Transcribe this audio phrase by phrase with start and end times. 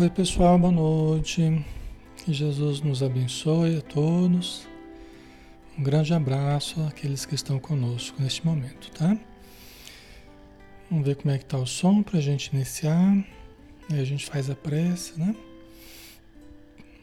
[0.00, 1.62] Oi, pessoal, boa noite.
[2.24, 4.66] Que Jesus nos abençoe a todos.
[5.78, 9.14] Um grande abraço àqueles que estão conosco neste momento, tá?
[10.90, 13.12] Vamos ver como é que tá o som para a gente iniciar.
[13.92, 15.36] Aí a gente faz a prece, né?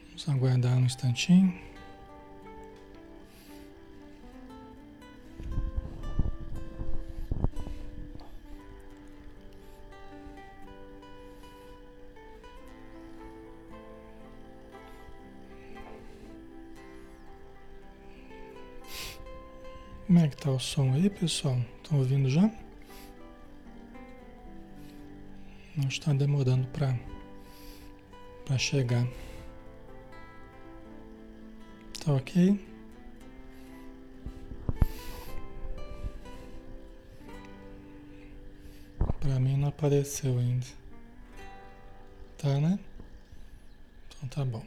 [0.08, 1.54] Vamos aguardar um instantinho.
[20.08, 21.58] Como é que tá o som aí, pessoal?
[21.82, 22.50] Estão ouvindo já?
[25.76, 26.98] Não está demorando para
[28.46, 29.06] para chegar.
[32.02, 32.58] Tá ok?
[39.20, 40.66] Para mim não apareceu ainda.
[42.38, 42.78] Tá, né?
[44.06, 44.64] Então tá bom.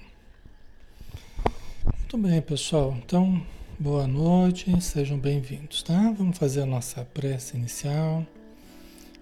[1.97, 2.95] Muito bem, pessoal.
[3.03, 3.43] Então
[3.81, 6.11] Boa noite, sejam bem-vindos, tá?
[6.11, 8.23] Vamos fazer a nossa prece inicial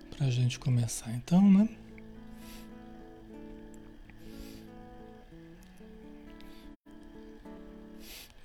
[0.10, 1.70] para a gente começar então, né?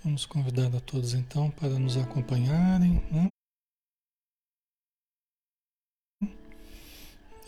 [0.04, 3.26] Vamos convidar a todos então para nos acompanharem, né?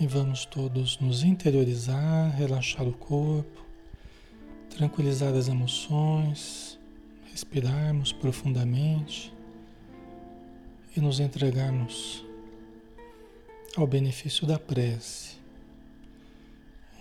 [0.00, 3.65] E vamos todos nos interiorizar, relaxar o corpo,
[4.71, 6.77] tranquilizar as emoções
[7.36, 9.30] respirarmos profundamente
[10.97, 12.24] e nos entregarmos
[13.76, 15.36] ao benefício da prece,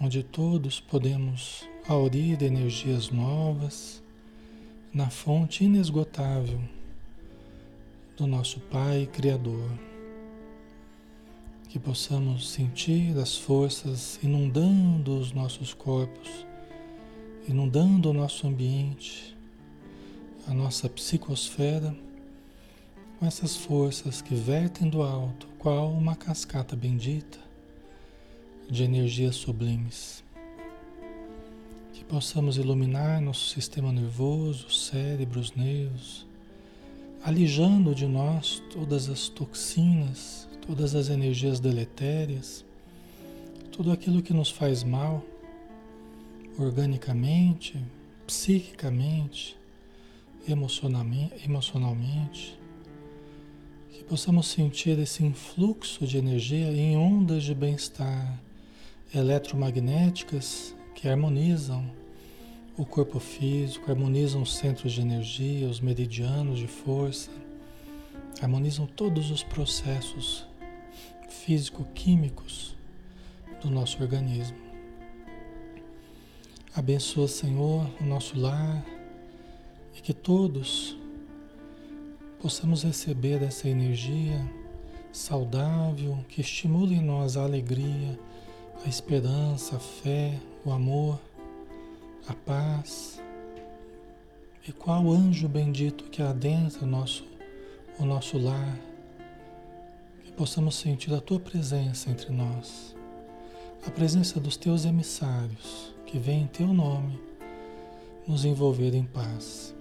[0.02, 4.04] onde todos podemos aurir energias novas
[4.94, 6.60] na fonte inesgotável
[8.18, 9.72] do nosso Pai Criador.
[11.70, 16.46] Que possamos sentir as forças inundando os nossos corpos,
[17.48, 19.35] inundando o nosso ambiente
[20.48, 21.96] a nossa psicosfera
[23.20, 27.40] com essas forças que vertem do alto, qual uma cascata bendita
[28.70, 30.24] de energias sublimes.
[31.94, 36.28] Que possamos iluminar nosso sistema nervoso, cérebro, os nervos,
[37.24, 42.66] alijando de nós todas as toxinas, todas as energias deletérias,
[43.72, 45.24] tudo aquilo que nos faz mal,
[46.58, 47.82] organicamente,
[48.28, 49.58] psiquicamente,
[50.48, 52.60] emocionalmente,
[53.92, 58.40] que possamos sentir esse influxo de energia em ondas de bem-estar
[59.14, 61.90] eletromagnéticas que harmonizam
[62.78, 67.32] o corpo físico, harmonizam os centros de energia, os meridianos de força,
[68.42, 70.46] harmonizam todos os processos
[71.30, 72.76] físico-químicos
[73.62, 74.58] do nosso organismo.
[76.76, 78.84] Abençoa, Senhor, o nosso lar,
[79.96, 80.98] e que todos
[82.42, 84.40] possamos receber essa energia
[85.12, 88.20] saudável que estimule em nós a alegria,
[88.86, 91.20] a esperança, a fé, o amor,
[92.28, 93.22] a paz.
[94.68, 97.24] E qual anjo bendito que adentra o nosso,
[98.00, 98.78] o nosso lar,
[100.24, 102.96] que possamos sentir a tua presença entre nós,
[103.86, 107.20] a presença dos teus emissários que vêm em teu nome
[108.28, 109.75] nos envolver em paz.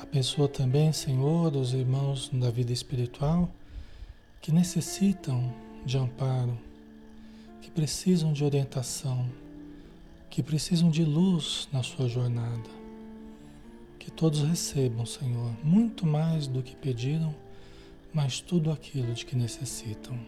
[0.00, 3.50] Abençoa também, Senhor, os irmãos da vida espiritual
[4.40, 5.52] que necessitam
[5.84, 6.56] de amparo,
[7.60, 9.28] que precisam de orientação,
[10.30, 12.70] que precisam de luz na sua jornada.
[13.98, 17.34] Que todos recebam, Senhor, muito mais do que pediram,
[18.14, 20.18] mas tudo aquilo de que necessitam.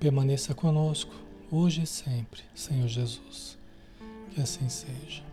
[0.00, 1.14] Permaneça conosco,
[1.50, 3.56] hoje e sempre, Senhor Jesus.
[4.34, 5.25] Que assim seja.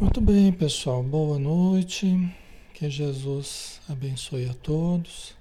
[0.00, 1.02] Muito bem, pessoal.
[1.02, 2.06] Boa noite.
[2.74, 5.36] Que Jesus abençoe a todos.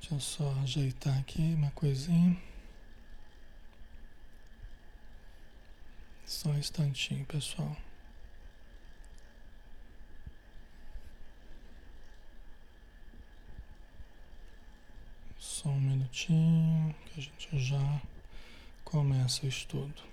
[0.00, 2.36] Deixa eu só ajeitar aqui uma coisinha.
[6.26, 7.76] Só um instantinho, pessoal.
[15.38, 18.02] Só um minutinho que a gente já
[18.84, 20.11] começa o estudo.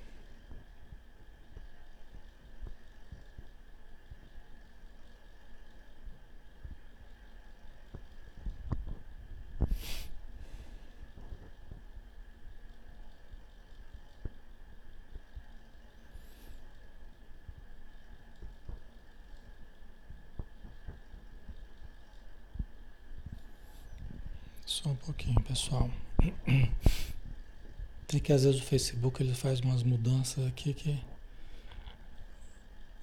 [28.30, 31.04] Que às vezes o Facebook ele faz umas mudanças aqui que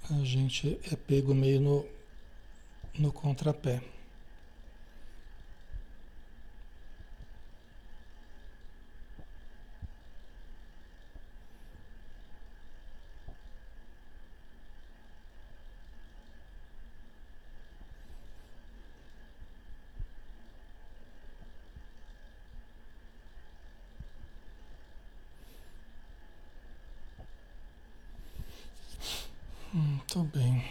[0.08, 1.84] a gente é pego meio no,
[2.96, 3.82] no contrapé.
[29.76, 30.64] Muito bem.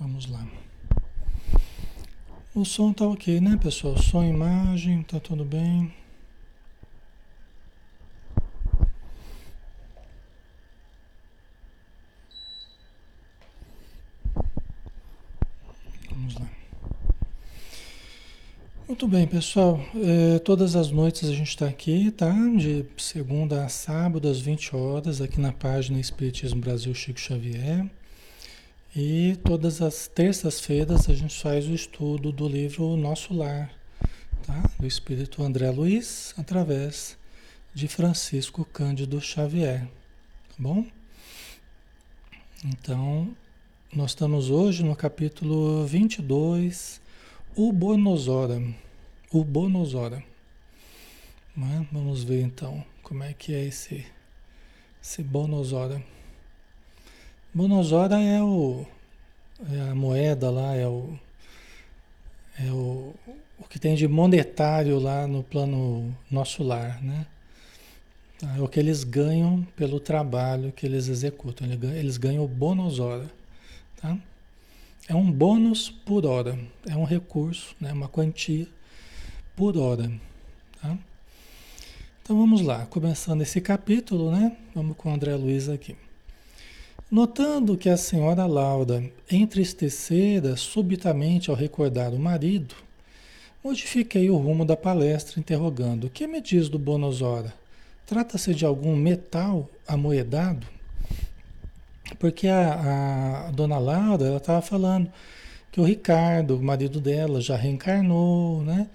[0.00, 0.46] Vamos lá.
[2.58, 3.96] O som tá ok, né, pessoal?
[3.96, 5.92] Som, imagem, tá tudo bem.
[16.10, 16.50] Vamos lá.
[18.88, 19.78] Muito bem, pessoal.
[19.94, 22.32] É, todas as noites a gente está aqui, tá?
[22.56, 27.88] De segunda a sábado, às 20 horas, aqui na página Espiritismo Brasil Chico Xavier.
[28.96, 33.70] E todas as terças-feiras a gente faz o estudo do livro Nosso Lar,
[34.46, 34.62] tá?
[34.78, 37.18] Do Espírito André Luiz, através
[37.74, 40.86] de Francisco Cândido Xavier, tá bom?
[42.64, 43.36] Então,
[43.92, 47.00] nós estamos hoje no capítulo 22
[47.54, 48.60] o Bonosora.
[49.30, 50.24] O Bonosora.
[51.54, 51.86] Né?
[51.92, 54.06] Vamos ver então como é que é esse,
[55.02, 56.02] esse Bonosora.
[57.52, 58.84] Bonosora é, o,
[59.72, 61.18] é a moeda lá, é o,
[62.58, 63.14] é o,
[63.58, 67.26] o que tem de monetário lá no plano nosso lar, né?
[68.56, 71.66] É o que eles ganham pelo trabalho que eles executam.
[71.96, 73.28] Eles ganham o Bonosora,
[74.00, 74.16] tá?
[75.08, 78.68] É um bônus por hora, é um recurso, né, uma quantia
[79.56, 80.12] por hora.
[80.82, 80.98] Tá?
[82.22, 84.54] Então vamos lá, começando esse capítulo, né?
[84.74, 85.96] Vamos com o André Luiz aqui.
[87.10, 92.74] Notando que a senhora Laura entristecera subitamente ao recordar o marido,
[93.64, 97.54] modifiquei o rumo da palestra, interrogando: O que me diz do Bonosora?
[98.04, 100.66] Trata-se de algum metal amoedado?
[102.18, 105.10] Porque a, a dona Laura, ela estava falando
[105.72, 108.86] que o Ricardo, o marido dela, já reencarnou, né?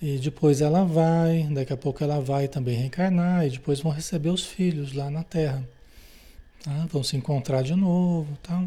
[0.00, 4.28] E depois ela vai, daqui a pouco ela vai também reencarnar, e depois vão receber
[4.28, 5.66] os filhos lá na Terra.
[6.66, 6.86] Tá?
[6.90, 8.62] Vão se encontrar de novo, tá?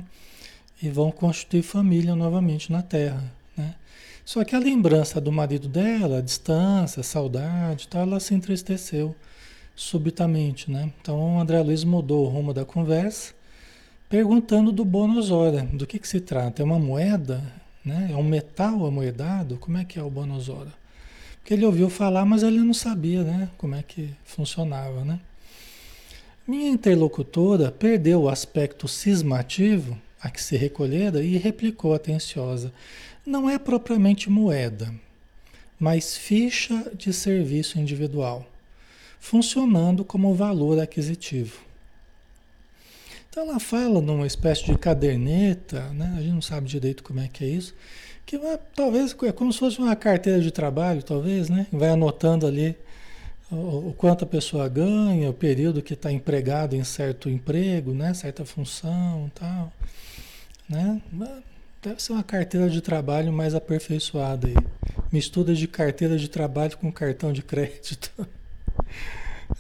[0.82, 3.32] e vão constituir família novamente na Terra.
[3.56, 3.75] Né?
[4.24, 8.00] Só que a lembrança do marido dela, a distância, a saudade, tá?
[8.00, 9.15] ela se entristeceu
[9.75, 10.72] subitamente.
[10.72, 10.91] Né?
[11.01, 13.34] Então o André Luiz mudou o rumo da conversa
[14.08, 15.63] perguntando do bônus hora.
[15.74, 16.62] Do que, que se trata?
[16.62, 17.44] É uma moeda?
[17.84, 18.10] Né?
[18.12, 19.58] É um metal amoedado?
[19.58, 20.74] Como é que é o bônus hora?
[21.39, 23.50] Porque ele ouviu falar, mas ele não sabia né?
[23.58, 25.03] como é que funcionava.
[25.03, 25.20] Né?
[26.50, 32.74] Minha interlocutora perdeu o aspecto cismativo a que se recolhera e replicou atenciosa.
[33.24, 34.91] Não é propriamente moeda,
[35.79, 38.48] mas ficha de serviço individual,
[39.20, 41.60] funcionando como valor aquisitivo.
[43.29, 46.15] Então ela fala numa espécie de caderneta, né?
[46.18, 47.75] a gente não sabe direito como é que é isso,
[48.25, 51.68] que vai, talvez é como se fosse uma carteira de trabalho, talvez, né?
[51.72, 52.75] Vai anotando ali
[53.51, 58.13] o, quanto a pessoa ganha, o período que está empregado em certo emprego, né?
[58.13, 59.72] Certa função tal,
[60.68, 61.01] né?
[61.82, 64.56] Deve ser uma carteira de trabalho mais aperfeiçoada aí.
[65.12, 68.12] Mistura de carteira de trabalho com cartão de crédito.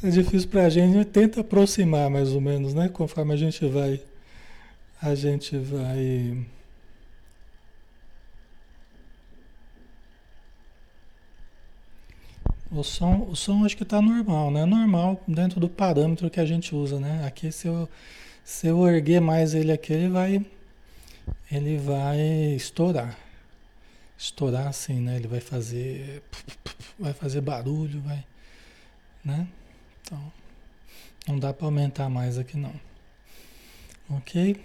[0.03, 2.87] É difícil para a gente tenta aproximar mais ou menos, né?
[2.87, 3.99] Conforme a gente vai,
[5.01, 6.45] a gente vai
[12.71, 14.63] O som, o som acho que está normal, né?
[14.63, 17.25] Normal dentro do parâmetro que a gente usa, né?
[17.25, 17.89] Aqui se eu,
[18.43, 20.45] se eu erguer mais ele aqui, ele vai,
[21.51, 22.19] ele vai
[22.55, 23.17] estourar.
[24.15, 25.15] Estourar assim, né?
[25.15, 26.21] Ele vai fazer,
[26.99, 28.23] vai fazer barulho, vai,
[29.25, 29.47] né?
[30.03, 30.31] Então,
[31.27, 32.73] não dá para aumentar mais aqui não.
[34.11, 34.63] Ok?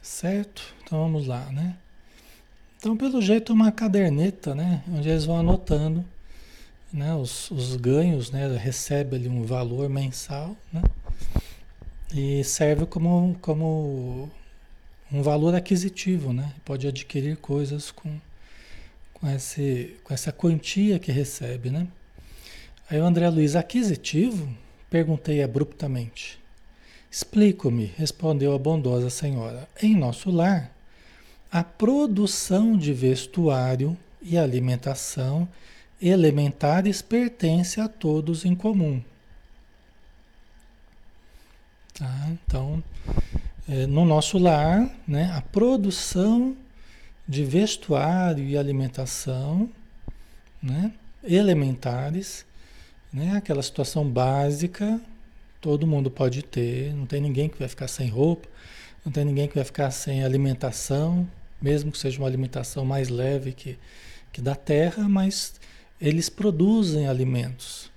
[0.00, 0.74] Certo?
[0.82, 1.76] Então vamos lá, né?
[2.78, 4.82] Então, pelo jeito, uma caderneta, né?
[4.88, 6.02] Onde eles vão anotando
[6.96, 7.14] né?
[7.14, 8.56] os, os ganhos, né?
[8.56, 10.82] Recebe ali um valor mensal, né?
[12.14, 14.30] E serve como, como
[15.12, 16.52] um valor aquisitivo, né?
[16.64, 18.18] Pode adquirir coisas com,
[19.12, 21.86] com, esse, com essa quantia que recebe, né?
[22.88, 24.48] Aí o André Luiz, aquisitivo?
[24.88, 26.38] Perguntei abruptamente.
[27.10, 29.68] Explico-me, respondeu a bondosa senhora.
[29.82, 30.72] Em nosso lar,
[31.50, 35.48] a produção de vestuário e alimentação
[36.00, 39.02] elementares pertence a todos em comum.
[41.94, 42.28] Tá?
[42.30, 42.82] Então,
[43.68, 46.56] é, no nosso lar, né, a produção
[47.26, 49.68] de vestuário e alimentação
[50.62, 50.92] né,
[51.24, 52.44] elementares,
[53.12, 55.00] né, aquela situação básica,
[55.60, 58.48] todo mundo pode ter, não tem ninguém que vai ficar sem roupa,
[59.04, 61.28] não tem ninguém que vai ficar sem alimentação,
[61.60, 63.78] mesmo que seja uma alimentação mais leve que,
[64.32, 65.54] que da terra, mas
[66.00, 67.90] eles produzem alimentos.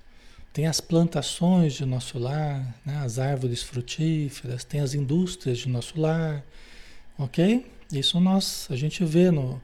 [0.52, 2.98] Tem as plantações de nosso lar, né?
[3.04, 6.44] as árvores frutíferas, tem as indústrias de nosso lar,
[7.18, 7.66] ok?
[7.92, 9.60] Isso nós, a gente vê no,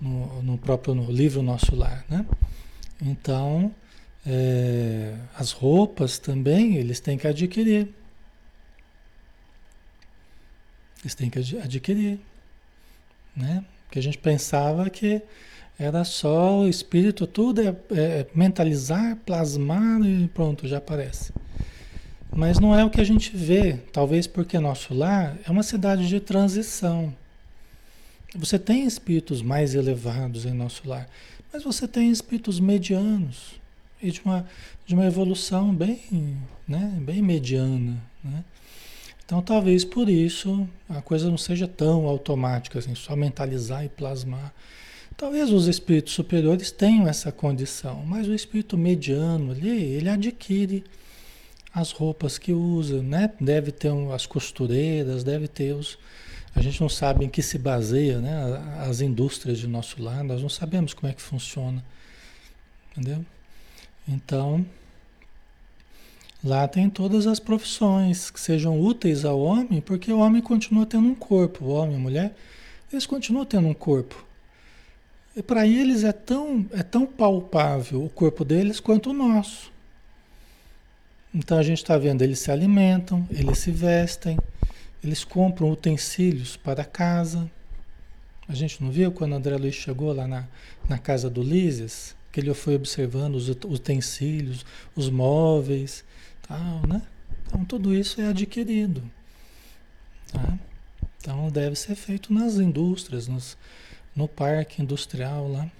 [0.00, 2.24] no, no próprio no livro Nosso Lar, né?
[3.02, 3.74] Então,
[4.24, 7.88] é, as roupas também eles têm que adquirir.
[11.02, 12.20] Eles têm que adquirir,
[13.36, 13.64] né?
[13.86, 15.20] Porque a gente pensava que
[15.78, 21.32] era só o espírito, tudo é, é mentalizar, plasmar e pronto, já aparece.
[22.30, 26.08] Mas não é o que a gente vê, talvez porque nosso lar é uma cidade
[26.08, 27.14] de transição.
[28.36, 31.08] Você tem espíritos mais elevados em nosso lar,
[31.52, 33.60] mas você tem espíritos medianos
[34.02, 34.46] e de uma,
[34.84, 37.96] de uma evolução bem, né, bem mediana.
[38.22, 38.44] Né?
[39.24, 44.52] Então talvez por isso a coisa não seja tão automática, assim, só mentalizar e plasmar.
[45.16, 50.82] Talvez os espíritos superiores tenham essa condição, mas o espírito mediano ali, ele adquire
[51.72, 53.32] as roupas que usa, né?
[53.40, 55.98] Deve ter as costureiras, deve ter os.
[56.54, 58.32] A gente não sabe em que se baseia, né?
[58.88, 61.84] As indústrias de nosso lar, nós não sabemos como é que funciona,
[62.92, 63.24] entendeu?
[64.06, 64.66] Então,
[66.42, 71.06] lá tem todas as profissões que sejam úteis ao homem, porque o homem continua tendo
[71.08, 72.36] um corpo, o homem e a mulher,
[72.92, 74.24] eles continuam tendo um corpo.
[75.36, 79.72] E para eles é tão, é tão palpável o corpo deles quanto o nosso.
[81.34, 84.38] Então a gente está vendo, eles se alimentam, eles se vestem,
[85.02, 87.50] eles compram utensílios para casa.
[88.46, 90.46] A gente não viu quando André Luiz chegou lá na,
[90.88, 94.64] na casa do Lises, que ele foi observando os utensílios,
[94.94, 96.04] os móveis,
[96.46, 97.02] tal, né?
[97.46, 99.02] Então tudo isso é adquirido.
[100.32, 100.58] Tá?
[101.18, 103.56] Então deve ser feito nas indústrias, nos,
[104.14, 105.70] no parque industrial lá.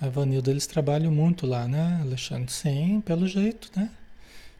[0.00, 2.52] A Vanilda, eles trabalham muito lá, né, Alexandre?
[2.52, 3.90] Sim, pelo jeito, né?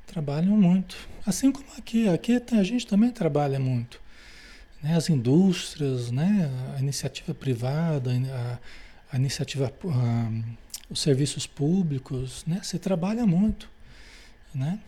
[0.07, 0.97] Trabalham muito.
[1.27, 4.01] Assim como aqui, aqui a gente também trabalha muito.
[4.83, 4.95] Né?
[4.95, 6.51] As indústrias, né?
[6.77, 8.59] a iniciativa privada, a,
[9.13, 10.31] a iniciativa, a,
[10.89, 12.61] os serviços públicos, né?
[12.63, 13.69] Se trabalha muito,
[14.55, 14.79] né?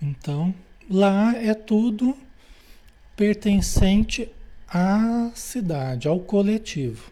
[0.00, 0.54] Então,
[0.90, 2.16] lá é tudo
[3.16, 4.30] pertencente
[4.72, 7.10] à cidade, ao coletivo.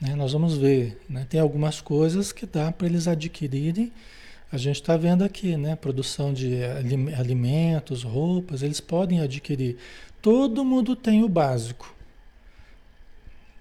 [0.00, 0.14] Né?
[0.14, 1.26] Nós vamos ver, né?
[1.28, 3.92] tem algumas coisas que dá para eles adquirirem.
[4.50, 5.74] A gente está vendo aqui, né?
[5.74, 6.62] Produção de
[7.18, 9.76] alimentos, roupas, eles podem adquirir.
[10.22, 11.92] Todo mundo tem o básico.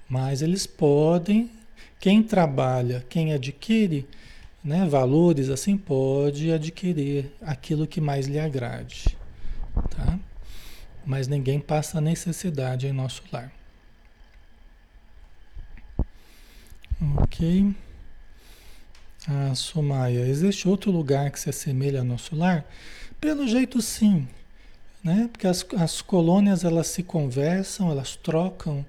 [0.08, 1.50] Mas eles podem,
[2.00, 4.08] quem trabalha, quem adquire,
[4.63, 9.18] né, valores assim, pode adquirir aquilo que mais lhe agrade.
[9.89, 10.20] Tá?
[11.06, 13.52] Mas ninguém passa necessidade em nosso lar.
[17.18, 17.74] Ok.
[19.28, 22.66] Ah, Sumaya, existe outro lugar que se assemelha ao nosso lar?
[23.20, 24.28] Pelo jeito sim,
[25.04, 25.30] né?
[25.32, 28.86] Porque as, as colônias elas se conversam, elas trocam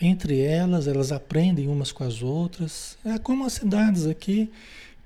[0.00, 2.96] entre elas, elas aprendem umas com as outras.
[3.04, 4.50] É como as cidades aqui,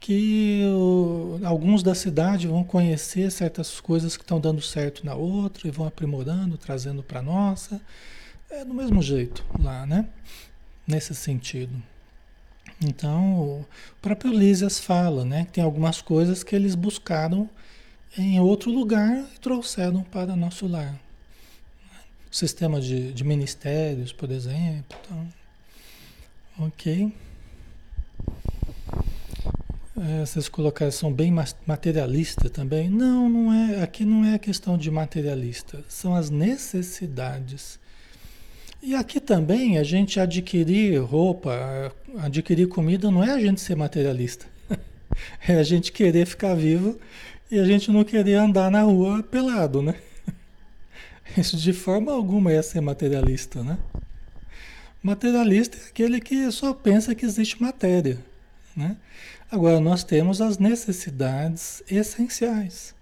[0.02, 5.68] que o, alguns da cidade vão conhecer certas coisas que estão dando certo na outra
[5.68, 7.80] e vão aprimorando, trazendo para nossa.
[8.50, 10.08] É do mesmo jeito lá, né?
[10.84, 11.80] Nesse sentido.
[12.82, 13.66] Então, o
[14.02, 15.44] próprio Lísias fala, né?
[15.44, 17.48] Que tem algumas coisas que eles buscaram
[18.18, 20.98] em outro lugar e trouxeram para nosso lar.
[22.28, 24.98] O sistema de, de ministérios, por exemplo.
[25.00, 25.28] Então,
[26.58, 27.12] ok.
[29.98, 31.32] É, essas colocações são bem
[31.66, 32.88] materialistas também.
[32.88, 33.82] Não, não é.
[33.82, 37.78] Aqui não é questão de materialista, são as necessidades.
[38.82, 44.46] E aqui também a gente adquirir roupa, adquirir comida, não é a gente ser materialista.
[45.46, 46.98] É a gente querer ficar vivo
[47.50, 49.94] e a gente não querer andar na rua pelado, né?
[51.36, 53.76] Isso de forma alguma é ser materialista, né?
[55.02, 58.18] Materialista é aquele que só pensa que existe matéria,
[58.74, 58.96] né?
[59.52, 62.94] Agora, nós temos as necessidades essenciais: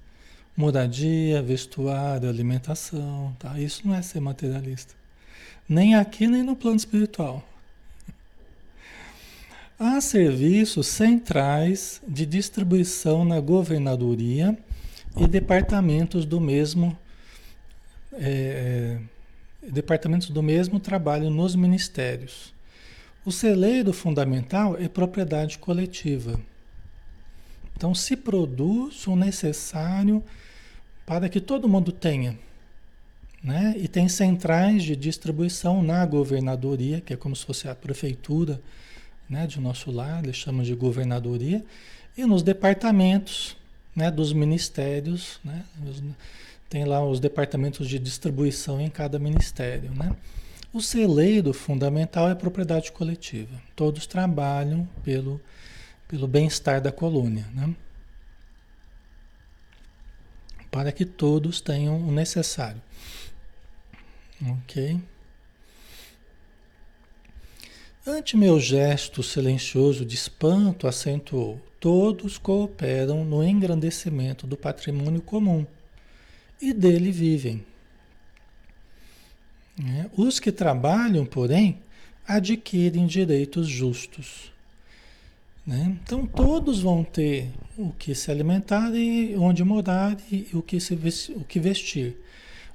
[0.56, 3.36] moradia, vestuário, alimentação.
[3.38, 3.56] Tá?
[3.60, 4.92] Isso não é ser materialista.
[5.68, 7.40] Nem aqui, nem no plano espiritual.
[9.78, 14.58] Há serviços centrais de distribuição na governadoria
[15.16, 16.98] e departamentos do mesmo
[18.14, 18.98] é,
[19.62, 22.52] departamentos do mesmo trabalho nos ministérios.
[23.24, 26.40] O celeiro fundamental é propriedade coletiva.
[27.76, 30.22] Então se produz o necessário
[31.04, 32.38] para que todo mundo tenha.
[33.42, 33.74] Né?
[33.76, 38.60] E tem centrais de distribuição na governadoria, que é como se fosse a prefeitura
[39.28, 41.64] né, de nosso lar, eles chamam de governadoria,
[42.16, 43.56] e nos departamentos
[43.94, 45.64] né, dos ministérios, né,
[46.68, 49.90] tem lá os departamentos de distribuição em cada ministério.
[49.94, 50.14] Né?
[50.72, 55.40] O celeiro fundamental é propriedade coletiva, todos trabalham pelo,
[56.06, 57.44] pelo bem-estar da colônia.
[57.52, 57.74] Né?
[60.70, 62.80] Para que todos tenham o necessário.
[64.40, 65.00] Ok?
[68.06, 75.66] Ante meu gesto silencioso de espanto, acentuou: todos cooperam no engrandecimento do patrimônio comum
[76.62, 77.66] e dele vivem.
[79.82, 81.78] É, os que trabalham, porém,
[82.26, 84.52] adquirem direitos justos.
[85.66, 85.96] Né?
[86.02, 90.94] Então, todos vão ter o que se alimentar e onde morar e o que, se
[91.34, 92.16] o que vestir.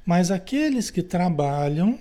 [0.06, 2.00] Mas aqueles que trabalham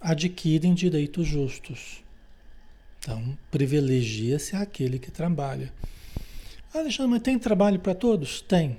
[0.00, 2.02] adquirem direitos justos.
[2.98, 5.72] Então, privilegia-se aquele que trabalha.
[6.72, 8.40] Alexandre, mas tem trabalho para todos?
[8.42, 8.76] Tem.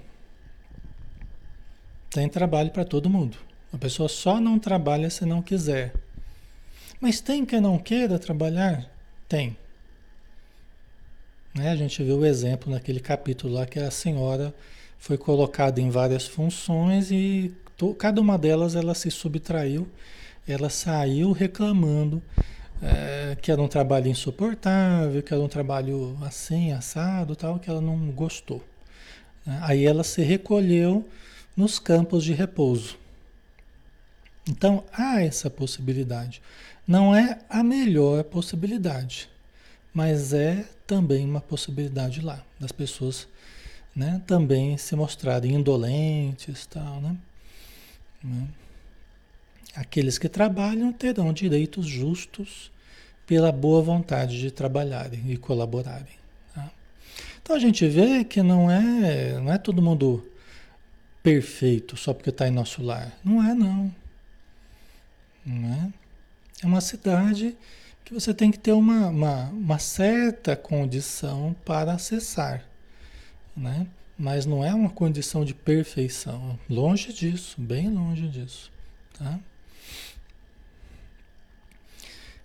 [2.10, 3.38] Tem trabalho para todo mundo.
[3.76, 5.94] A pessoa só não trabalha se não quiser.
[7.02, 8.90] Mas tem quem não queira trabalhar?
[9.28, 9.58] Tem.
[11.54, 11.72] Né?
[11.72, 14.56] A gente viu o exemplo naquele capítulo lá que a senhora
[14.98, 17.54] foi colocada em várias funções e
[18.00, 19.86] cada uma delas ela se subtraiu,
[20.48, 22.24] ela saiu reclamando
[22.82, 27.82] é, que era um trabalho insuportável, que era um trabalho assim, assado, tal, que ela
[27.82, 28.64] não gostou.
[29.46, 29.60] Né?
[29.64, 31.06] Aí ela se recolheu
[31.58, 33.04] nos campos de repouso.
[34.48, 36.42] Então há essa possibilidade.
[36.88, 39.28] Não é a melhor possibilidade,
[39.94, 43.28] mas é também uma possibilidade lá das pessoas,
[43.96, 47.18] né, também se mostrarem indolentes, tal, né?
[48.24, 48.48] Né?
[49.76, 52.72] Aqueles que trabalham terão direitos justos
[53.26, 56.14] pela boa vontade de trabalharem e colaborarem.
[56.54, 56.72] Tá?
[57.42, 60.26] Então a gente vê que não é, não é todo mundo
[61.22, 63.12] perfeito só porque está em nosso lar.
[63.24, 63.94] Não é, não.
[65.46, 65.94] Não é?
[66.64, 67.56] É uma cidade
[68.04, 72.64] que você tem que ter uma, uma, uma certa condição para acessar.
[73.56, 73.88] Né?
[74.18, 76.58] Mas não é uma condição de perfeição.
[76.70, 78.72] Longe disso, bem longe disso.
[79.18, 79.40] Tá?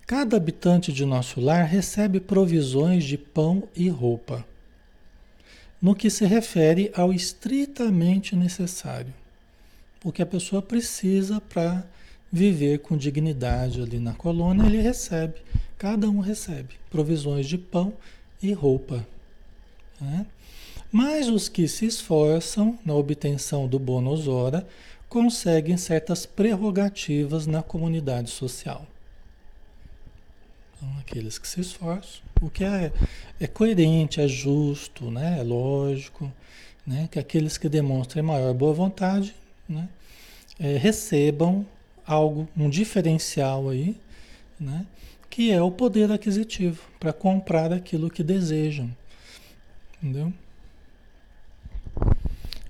[0.07, 4.45] Cada habitante de nosso lar recebe provisões de pão e roupa,
[5.81, 9.15] no que se refere ao estritamente necessário,
[10.03, 11.85] o que a pessoa precisa para
[12.33, 15.35] viver com dignidade ali na colônia, ele recebe,
[15.77, 17.93] cada um recebe provisões de pão
[18.43, 19.07] e roupa.
[20.01, 20.27] Né?
[20.93, 24.67] Mas os que se esforçam na obtenção do bônus hora
[25.09, 28.87] conseguem certas prerrogativas na comunidade social.
[30.77, 32.93] Então, aqueles que se esforçam, o que é,
[33.39, 35.39] é coerente, é justo, né?
[35.41, 36.33] é lógico,
[36.87, 37.09] né?
[37.11, 39.35] que aqueles que demonstrem maior boa vontade
[39.71, 39.89] né?
[40.59, 41.65] É, recebam
[42.13, 43.97] algo, um diferencial aí,
[44.59, 44.87] né?
[45.31, 48.91] que é o poder aquisitivo para comprar aquilo que desejam.
[50.03, 50.33] Entendeu?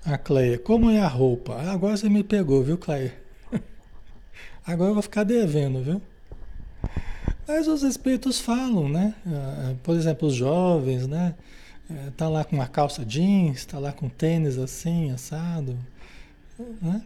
[0.05, 1.55] A Cleia, como é a roupa?
[1.55, 3.15] Ah, agora você me pegou, viu, Cleia?
[4.67, 6.03] Agora eu vou ficar devendo, viu?
[7.47, 9.15] Mas os espíritos falam, né?
[9.27, 11.35] Ah, por exemplo, os jovens, né?
[11.89, 15.77] É, tá lá com uma calça jeans, tá lá com tênis assim, assado,
[16.81, 17.03] né?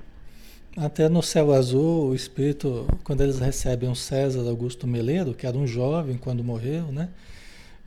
[0.76, 5.56] Até no céu azul, o espírito, quando eles recebem o César Augusto Meleiro, que era
[5.56, 7.10] um jovem quando morreu, né?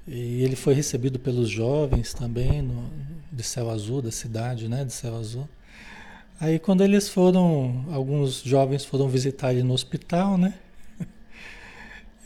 [0.07, 2.89] E ele foi recebido pelos jovens também no,
[3.29, 5.49] de Céu Azul, da cidade, né, de Céu Azul.
[6.39, 10.53] Aí quando eles foram, alguns jovens foram visitar ele no hospital, né?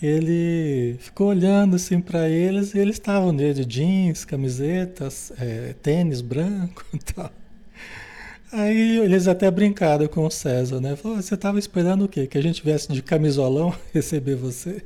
[0.02, 6.84] Ele ficou olhando assim para eles e eles estavam de jeans, camisetas, é, tênis branco
[6.94, 7.32] e tal.
[8.52, 10.96] Aí eles até brincaram com o César, né?
[10.98, 12.28] Falou, você estava esperando o quê?
[12.28, 14.84] Que a gente viesse de camisolão receber você?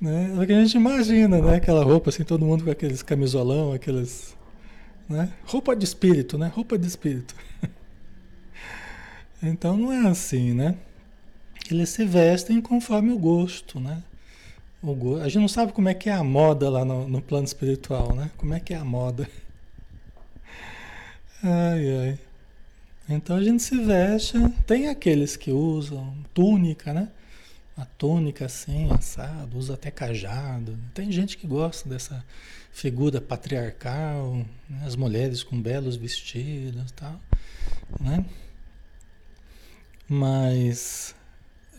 [0.00, 0.34] Né?
[0.36, 1.56] É o que a gente imagina, né?
[1.56, 4.36] Aquela roupa assim, todo mundo com aqueles camisolão, aqueles.
[5.08, 5.32] Né?
[5.44, 6.50] Roupa de espírito, né?
[6.52, 7.34] Roupa de espírito.
[9.40, 10.74] então não é assim, né?
[11.70, 14.02] Eles se vestem conforme o gosto, né?
[14.82, 17.46] O, a gente não sabe como é que é a moda lá no, no plano
[17.46, 18.30] espiritual, né?
[18.36, 19.28] Como é que é a moda.
[21.46, 22.18] Ai, ai.
[23.06, 27.10] Então a gente se veste, tem aqueles que usam túnica, né?
[27.76, 30.78] A túnica assim, assado, usa até cajado.
[30.94, 32.24] Tem gente que gosta dessa
[32.72, 34.36] figura patriarcal,
[34.70, 34.84] né?
[34.86, 37.20] as mulheres com belos vestidos e tal,
[38.00, 38.24] né?
[40.08, 41.14] Mas,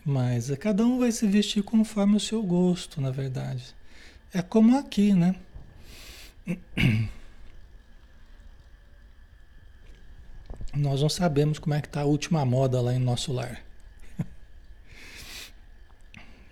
[0.04, 3.74] mas cada um vai se vestir conforme o seu gosto, na verdade.
[4.32, 5.34] É como aqui, né?
[10.76, 13.62] Nós não sabemos como é que está a última moda lá em nosso lar.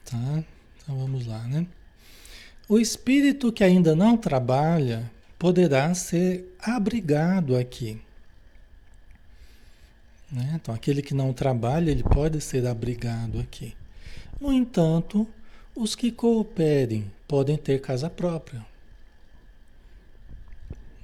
[0.05, 0.45] tá?
[0.83, 1.67] Então vamos lá, né?
[2.69, 8.01] O espírito que ainda não trabalha poderá ser abrigado aqui.
[10.33, 10.53] Né?
[10.55, 13.77] Então, aquele que não trabalha, ele pode ser abrigado aqui.
[14.41, 15.29] No entanto,
[15.77, 18.65] os que cooperem podem ter casa própria.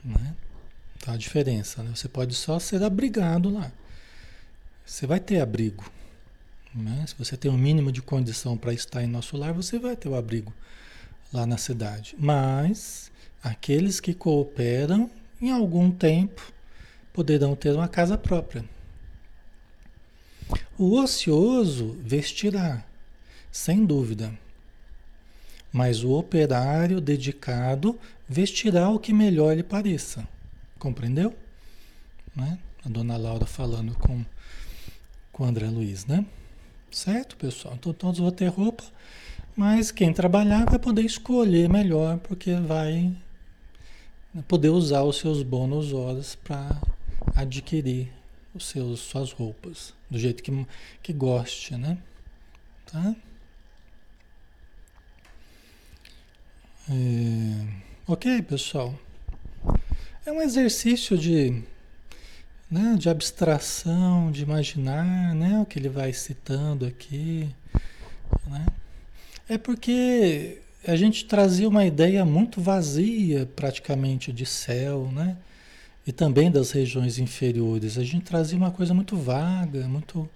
[0.02, 0.35] Né?
[1.00, 1.92] Tá a diferença, né?
[1.94, 3.72] Você pode só ser abrigado lá.
[4.84, 5.90] Você vai ter abrigo.
[6.74, 7.04] Né?
[7.06, 10.08] Se você tem um mínimo de condição para estar em nosso lar, você vai ter
[10.08, 10.52] o abrigo
[11.32, 12.14] lá na cidade.
[12.18, 13.10] Mas
[13.42, 15.10] aqueles que cooperam,
[15.40, 16.52] em algum tempo,
[17.12, 18.64] poderão ter uma casa própria.
[20.76, 22.84] O ocioso vestirá,
[23.50, 24.32] sem dúvida.
[25.72, 30.26] Mas o operário dedicado vestirá o que melhor lhe pareça.
[30.80, 31.36] Compreendeu?
[32.34, 32.58] Né?
[32.84, 34.24] A dona Laura falando com,
[35.30, 36.24] com o André Luiz, né?
[36.90, 37.74] Certo, pessoal?
[37.74, 38.82] Então todos vão ter roupa,
[39.54, 43.14] mas quem trabalhar vai poder escolher melhor, porque vai
[44.48, 46.80] poder usar os seus bônus horas para
[47.36, 48.10] adquirir
[48.54, 50.66] os seus, suas roupas, do jeito que,
[51.02, 51.98] que goste, né?
[52.90, 53.14] Tá?
[56.88, 57.66] É,
[58.06, 58.98] ok, pessoal?
[60.30, 61.60] É um exercício de,
[62.70, 67.48] né, de abstração, de imaginar né, o que ele vai citando aqui.
[68.46, 68.64] Né?
[69.48, 75.36] É porque a gente trazia uma ideia muito vazia, praticamente, de céu, né?
[76.06, 77.98] E também das regiões inferiores.
[77.98, 80.30] A gente trazia uma coisa muito vaga, muito,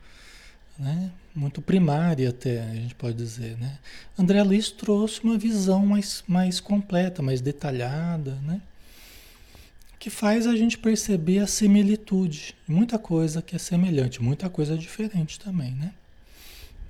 [0.77, 1.13] né?
[1.33, 3.79] muito primária até, a gente pode dizer, né?
[4.19, 8.61] André Luiz trouxe uma visão mais, mais completa, mais detalhada, né?
[10.05, 12.55] Que faz a gente perceber a similitude.
[12.69, 15.95] Muita coisa que é semelhante, muita coisa diferente também, né?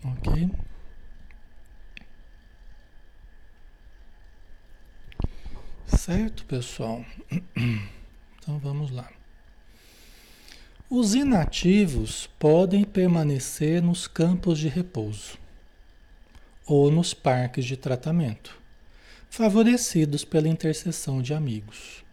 [0.05, 0.51] Ok?
[5.87, 7.05] Certo, pessoal?
[8.37, 9.09] Então vamos lá.
[10.91, 15.39] Os inativos podem permanecer nos campos de repouso
[16.67, 18.61] ou nos parques de tratamento,
[19.31, 22.04] favorecidos pela intercessão de amigos.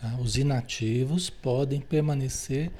[0.00, 0.16] Tá?
[0.20, 2.70] Os inativos podem permanecer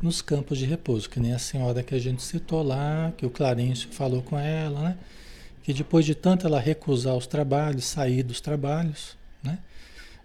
[0.00, 3.30] nos campos de repouso, que nem a senhora que a gente citou lá, que o
[3.30, 4.98] Clarencio falou com ela, né?
[5.62, 9.58] que depois de tanto ela recusar os trabalhos, sair dos trabalhos, né?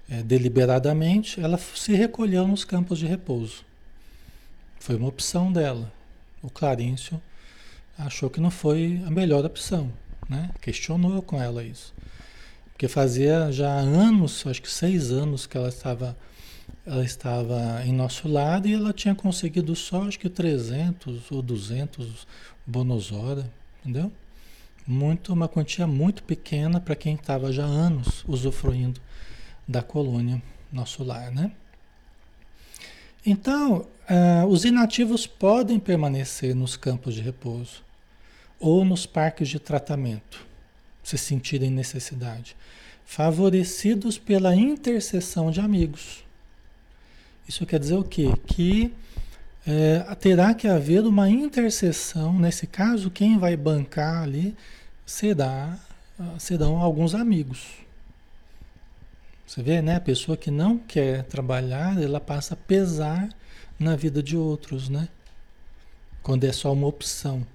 [0.07, 3.65] É, deliberadamente, ela se recolheu nos campos de repouso.
[4.79, 5.91] Foi uma opção dela.
[6.43, 7.19] O Clarencio
[7.97, 9.91] achou que não foi a melhor opção,
[10.29, 10.51] né?
[10.61, 11.93] questionou com ela isso.
[12.71, 16.15] Porque fazia já anos, acho que seis anos que ela estava
[16.85, 22.27] ela estava em nosso lado e ela tinha conseguido só acho que 300 ou 200
[22.65, 24.11] bônus hora, entendeu?
[24.85, 28.99] Muito, uma quantia muito pequena para quem estava já anos usufruindo
[29.67, 31.51] da colônia, nosso lar, né?
[33.25, 37.83] Então, uh, os inativos podem permanecer nos campos de repouso
[38.59, 40.45] ou nos parques de tratamento,
[41.03, 42.55] se sentirem necessidade,
[43.05, 46.23] favorecidos pela intercessão de amigos.
[47.47, 48.31] Isso quer dizer o quê?
[48.45, 48.93] Que
[49.65, 54.55] é, terá que haver uma intercessão, nesse caso, quem vai bancar ali
[55.05, 55.77] será,
[56.39, 57.81] serão alguns amigos.
[59.45, 59.97] Você vê, né?
[59.97, 63.29] A pessoa que não quer trabalhar, ela passa a pesar
[63.77, 65.09] na vida de outros, né?
[66.23, 67.45] Quando é só uma opção,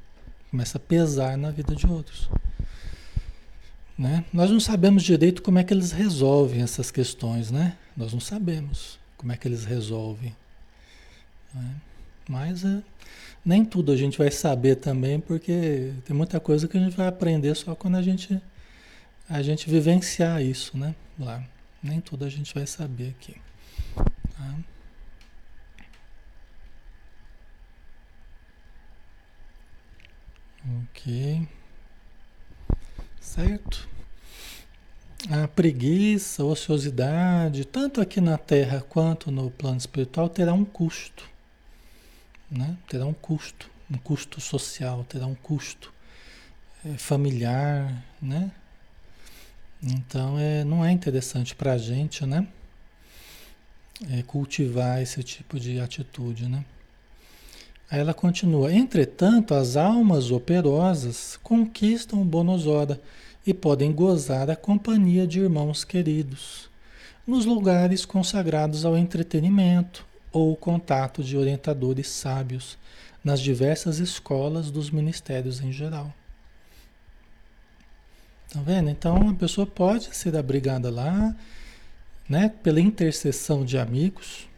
[0.51, 2.29] começa a pesar na vida de outros.
[3.96, 4.25] Né?
[4.31, 7.77] Nós não sabemos direito como é que eles resolvem essas questões, né?
[7.96, 10.37] Nós não sabemos como é que eles resolvem.
[11.53, 11.75] Né?
[12.29, 12.81] Mas é,
[13.45, 17.09] nem tudo a gente vai saber também, porque tem muita coisa que a gente vai
[17.09, 18.41] aprender só quando a gente,
[19.29, 20.95] a gente vivenciar isso, né?
[21.19, 21.43] Lá.
[21.83, 23.35] Nem tudo a gente vai saber aqui.
[23.97, 24.59] Tá?
[30.85, 31.49] Ok.
[33.21, 33.89] certo?
[35.29, 41.29] A preguiça, a ociosidade, tanto aqui na Terra quanto no plano espiritual, terá um custo.
[42.49, 42.77] Né?
[42.89, 45.93] Terá um custo, um custo social, terá um custo
[46.85, 48.53] é, familiar, né?
[49.83, 52.47] Então é, não é interessante para a gente, né?
[54.11, 56.65] É, cultivar esse tipo de atitude, né?
[57.91, 63.01] Aí ela continua: entretanto, as almas operosas conquistam o Bonosora
[63.47, 66.69] e podem gozar a companhia de irmãos queridos
[67.27, 72.77] nos lugares consagrados ao entretenimento ou o contato de orientadores sábios
[73.25, 76.13] nas diversas escolas dos ministérios em geral.
[78.53, 78.89] Tá vendo?
[78.91, 81.35] Então a pessoa pode ser abrigada lá,
[82.29, 84.49] né, pela intercessão de amigos,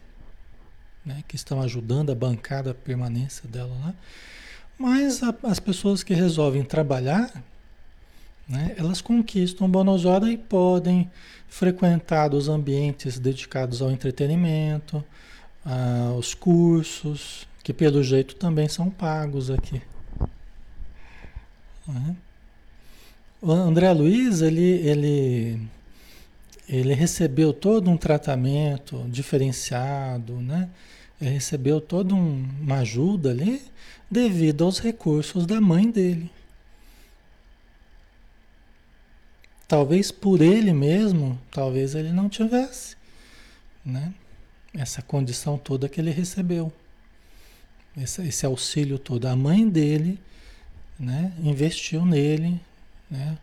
[1.05, 3.93] né, que estão ajudando a bancar a permanência dela lá.
[4.77, 7.31] Mas a, as pessoas que resolvem trabalhar,
[8.49, 11.09] né, elas conquistam Bonosora e podem
[11.47, 15.03] frequentar os ambientes dedicados ao entretenimento,
[15.63, 19.81] aos cursos, que pelo jeito também são pagos aqui.
[21.87, 22.15] Né?
[23.41, 25.61] O André Luiz, ele, ele,
[26.67, 30.69] ele recebeu todo um tratamento diferenciado, né?
[31.21, 33.61] Ele recebeu toda um, uma ajuda ali
[34.09, 36.29] devido aos recursos da mãe dele.
[39.69, 42.97] Talvez por ele mesmo, talvez ele não tivesse,
[43.85, 44.11] né?
[44.73, 46.73] Essa condição toda que ele recebeu.
[47.95, 49.27] Esse, esse auxílio todo.
[49.27, 50.19] A mãe dele,
[50.99, 52.59] né, investiu nele,
[53.11, 53.37] né?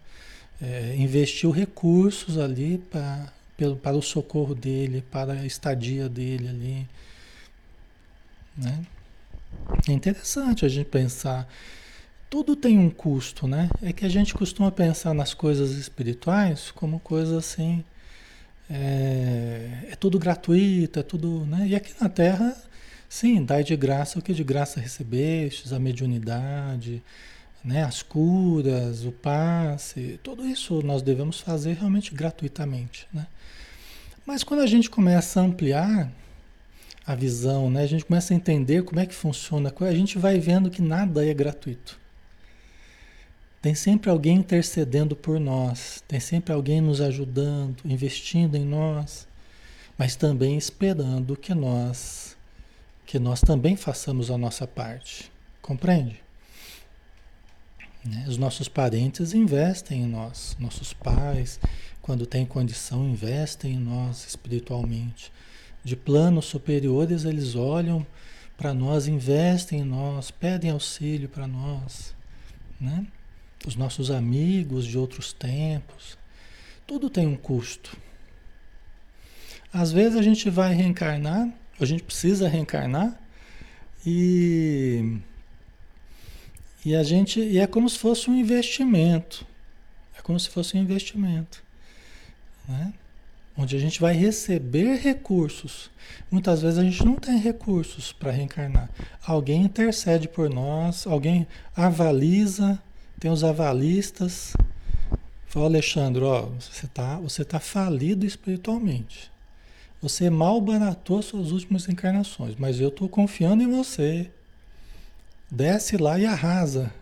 [0.60, 3.32] É, investiu recursos ali para,
[3.80, 6.88] para o socorro dele, para a estadia dele ali.
[8.56, 8.84] Né?
[9.88, 11.48] É interessante a gente pensar.
[12.28, 13.68] Tudo tem um custo, né?
[13.82, 17.84] É que a gente costuma pensar nas coisas espirituais como coisa assim.
[18.68, 21.46] É, é tudo gratuito, é tudo.
[21.46, 21.68] Né?
[21.68, 22.56] E aqui na Terra,
[23.08, 27.02] sim, dai de graça o que de graça recebestes, a mediunidade
[27.66, 33.08] né, as curas, o passe, tudo isso nós devemos fazer realmente gratuitamente.
[33.12, 33.26] Né?
[34.24, 36.08] Mas quando a gente começa a ampliar
[37.04, 40.38] a visão, né, a gente começa a entender como é que funciona, a gente vai
[40.38, 41.98] vendo que nada é gratuito.
[43.66, 49.26] Tem sempre alguém intercedendo por nós, tem sempre alguém nos ajudando, investindo em nós,
[49.98, 52.36] mas também esperando que nós
[53.04, 55.32] que nós também façamos a nossa parte.
[55.60, 56.22] Compreende?
[58.04, 58.26] Né?
[58.28, 61.58] Os nossos parentes investem em nós, nossos pais,
[62.00, 65.32] quando têm condição, investem em nós espiritualmente.
[65.82, 68.06] De planos superiores, eles olham
[68.56, 72.14] para nós, investem em nós, pedem auxílio para nós.
[72.80, 73.04] Né?
[73.64, 76.18] Os nossos amigos de outros tempos.
[76.86, 77.96] Tudo tem um custo.
[79.72, 81.48] Às vezes a gente vai reencarnar,
[81.80, 83.20] a gente precisa reencarnar
[84.04, 85.20] e
[86.86, 89.44] e a gente, e é como se fosse um investimento.
[90.16, 91.60] É como se fosse um investimento.
[92.68, 92.92] Né?
[93.56, 95.90] Onde a gente vai receber recursos.
[96.30, 98.88] Muitas vezes a gente não tem recursos para reencarnar.
[99.26, 102.80] Alguém intercede por nós, alguém avaliza,
[103.26, 104.52] tem os avalistas.
[105.48, 109.32] Fala, Alexandre, ó, você está você tá falido espiritualmente.
[110.00, 114.30] Você mal baratou suas últimas encarnações, mas eu estou confiando em você.
[115.50, 116.94] Desce lá e arrasa.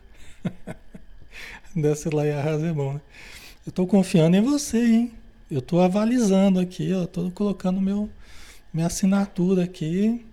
[1.76, 3.02] Desce lá e arrasa é bom, né?
[3.66, 5.12] Eu estou confiando em você, hein?
[5.50, 8.08] Eu estou avalizando aqui, eu estou colocando meu,
[8.72, 10.24] minha assinatura aqui,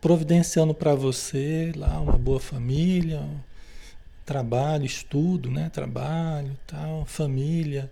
[0.00, 3.22] providenciando para você lá uma boa família,
[4.30, 5.68] trabalho, estudo, né?
[5.70, 7.90] Trabalho, tal, família,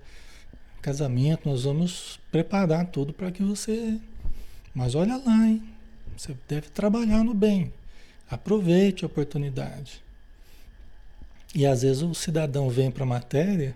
[0.80, 1.48] casamento.
[1.48, 3.98] Nós vamos preparar tudo para que você.
[4.72, 5.60] Mas olha lá, hein?
[6.16, 7.72] Você deve trabalhar no bem.
[8.30, 10.00] Aproveite a oportunidade.
[11.52, 13.74] E às vezes o cidadão vem para a matéria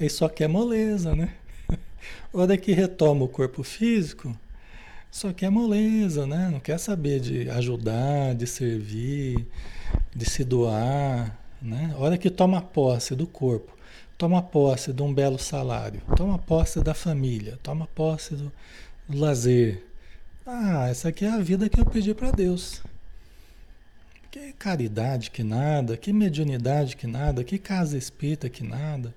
[0.00, 1.32] e só quer moleza, né?
[2.34, 4.36] Hora que retoma o corpo físico,
[5.12, 6.48] só quer moleza, né?
[6.50, 9.46] Não quer saber de ajudar, de servir,
[10.12, 11.94] de se doar, né?
[11.98, 13.76] Hora que toma posse do corpo,
[14.16, 18.52] toma posse de um belo salário, toma posse da família, toma posse do,
[19.08, 19.84] do lazer.
[20.46, 22.82] Ah, essa aqui é a vida que eu pedi para Deus.
[24.30, 29.14] Que caridade que nada, que mediunidade que nada, que casa espírita que nada.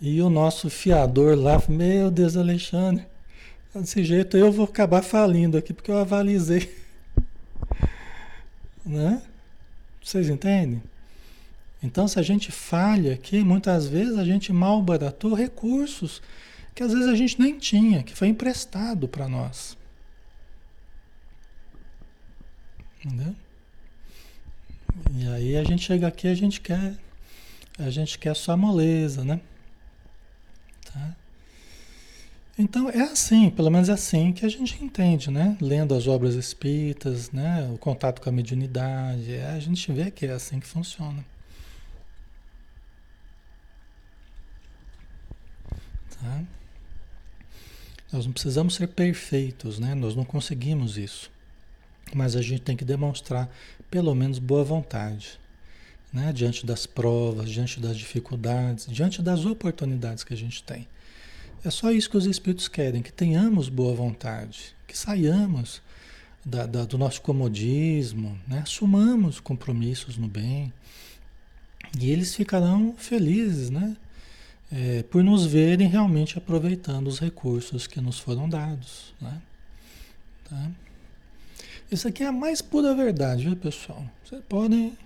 [0.00, 3.04] E o nosso fiador lá, meu Deus, Alexandre,
[3.74, 6.74] desse jeito eu vou acabar falindo aqui, porque eu avalizei.
[8.84, 9.22] né?
[10.02, 10.82] Vocês entendem?
[11.82, 16.20] Então, se a gente falha aqui, muitas vezes a gente mal baratou recursos
[16.74, 19.76] que às vezes a gente nem tinha, que foi emprestado para nós.
[23.04, 23.34] Entendeu?
[25.14, 26.94] E aí a gente chega aqui, a gente quer,
[27.78, 29.40] a gente quer só moleza, né?
[30.84, 31.16] Tá?
[32.58, 35.56] Então é assim, pelo menos é assim que a gente entende, né?
[35.60, 37.70] Lendo as obras espíritas, né?
[37.72, 41.24] O contato com a mediunidade, é, a gente vê que é assim que funciona.
[46.20, 46.42] Tá?
[48.12, 49.94] Nós não precisamos ser perfeitos, né?
[49.94, 51.30] Nós não conseguimos isso.
[52.12, 53.48] Mas a gente tem que demonstrar
[53.90, 55.38] pelo menos boa vontade,
[56.12, 56.32] né?
[56.32, 60.86] Diante das provas, diante das dificuldades, diante das oportunidades que a gente tem.
[61.64, 65.82] É só isso que os Espíritos querem, que tenhamos boa vontade, que saiamos
[66.44, 68.60] da, da, do nosso comodismo, né?
[68.60, 70.72] assumamos compromissos no bem.
[72.00, 73.96] E eles ficarão felizes, né?
[74.72, 79.12] É, por nos verem realmente aproveitando os recursos que nos foram dados.
[79.20, 79.42] Né?
[80.48, 80.70] Tá?
[81.90, 84.04] Isso aqui é a mais pura verdade, viu, pessoal?
[84.24, 84.96] Vocês podem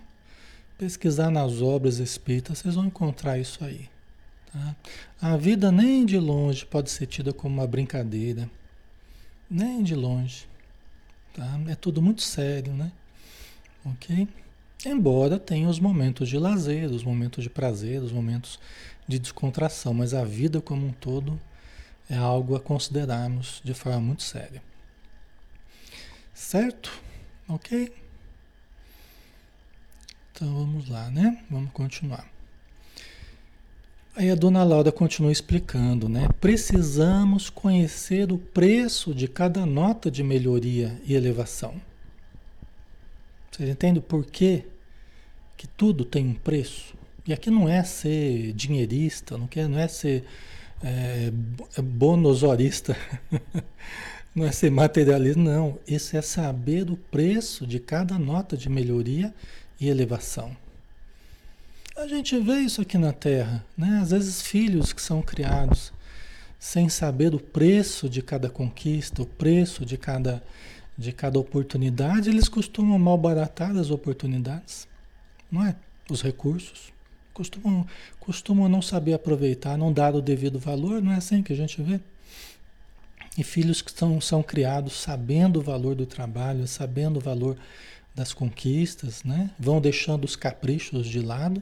[0.76, 3.88] pesquisar nas obras espíritas, vocês vão encontrar isso aí.
[4.52, 4.76] Tá?
[5.20, 8.50] A vida nem de longe pode ser tida como uma brincadeira.
[9.48, 10.46] Nem de longe.
[11.32, 11.60] Tá?
[11.68, 12.92] É tudo muito sério, né?
[13.84, 14.28] Ok?
[14.86, 18.58] Embora tenha os momentos de lazer, os momentos de prazer, os momentos
[19.06, 21.40] de descontração, mas a vida como um todo
[22.08, 24.62] é algo a considerarmos de forma muito séria.
[26.32, 26.92] Certo?
[27.48, 27.92] Ok?
[30.32, 31.44] Então vamos lá, né?
[31.50, 32.28] Vamos continuar.
[34.16, 36.28] Aí a dona Laura continua explicando, né?
[36.40, 41.80] Precisamos conhecer o preço de cada nota de melhoria e elevação.
[43.50, 44.64] Vocês entendem por quê?
[45.56, 46.94] Que tudo tem um preço.
[47.26, 50.24] E aqui não é ser dinheirista, não, quer, não é ser
[50.82, 51.30] é,
[51.82, 52.94] bonosorista,
[54.34, 55.78] não é ser materialista, não.
[55.86, 59.34] Isso é saber o preço de cada nota de melhoria
[59.80, 60.54] e elevação.
[61.96, 64.00] A gente vê isso aqui na Terra, né?
[64.02, 65.92] Às vezes filhos que são criados
[66.64, 70.42] sem saber o preço de cada conquista, o preço de cada,
[70.96, 74.88] de cada oportunidade, eles costumam malbaratar as oportunidades,
[75.50, 75.76] não é?
[76.10, 76.93] Os recursos.
[77.34, 77.86] Costumam,
[78.20, 81.82] costumam não saber aproveitar, não dar o devido valor, não é assim que a gente
[81.82, 82.00] vê?
[83.36, 87.56] E filhos que são, são criados sabendo o valor do trabalho, sabendo o valor
[88.14, 89.50] das conquistas, né?
[89.58, 91.60] vão deixando os caprichos de lado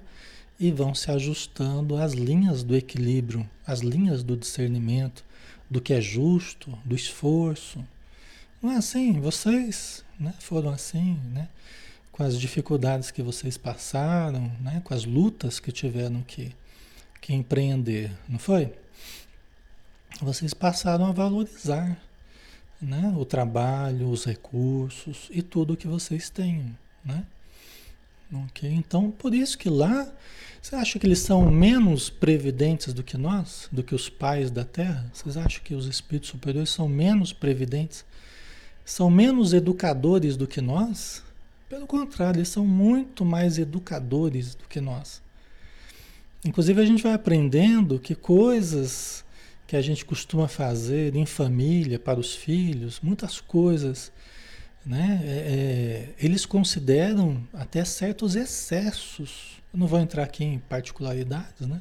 [0.60, 5.24] e vão se ajustando às linhas do equilíbrio, às linhas do discernimento,
[5.70, 7.82] do que é justo, do esforço.
[8.60, 9.18] Não é assim?
[9.18, 11.48] Vocês né, foram assim, né?
[12.12, 16.54] Com as dificuldades que vocês passaram, né, com as lutas que tiveram que,
[17.20, 18.72] que empreender, não foi?
[20.20, 21.98] Vocês passaram a valorizar
[22.82, 23.14] né?
[23.16, 26.76] o trabalho, os recursos e tudo que vocês têm.
[27.04, 27.24] Né?
[28.46, 28.68] Ok?
[28.68, 30.10] Então, por isso que lá,
[30.60, 34.64] você acha que eles são menos previdentes do que nós, do que os pais da
[34.64, 35.08] Terra?
[35.12, 38.04] Vocês acham que os espíritos superiores são menos previdentes?
[38.84, 41.22] São menos educadores do que nós?
[41.72, 45.22] Pelo contrário, eles são muito mais educadores do que nós.
[46.44, 49.24] Inclusive, a gente vai aprendendo que coisas
[49.66, 54.12] que a gente costuma fazer em família, para os filhos, muitas coisas,
[54.84, 55.22] né?
[55.24, 59.58] É, é, eles consideram até certos excessos.
[59.72, 61.80] Eu não vou entrar aqui em particularidades, né?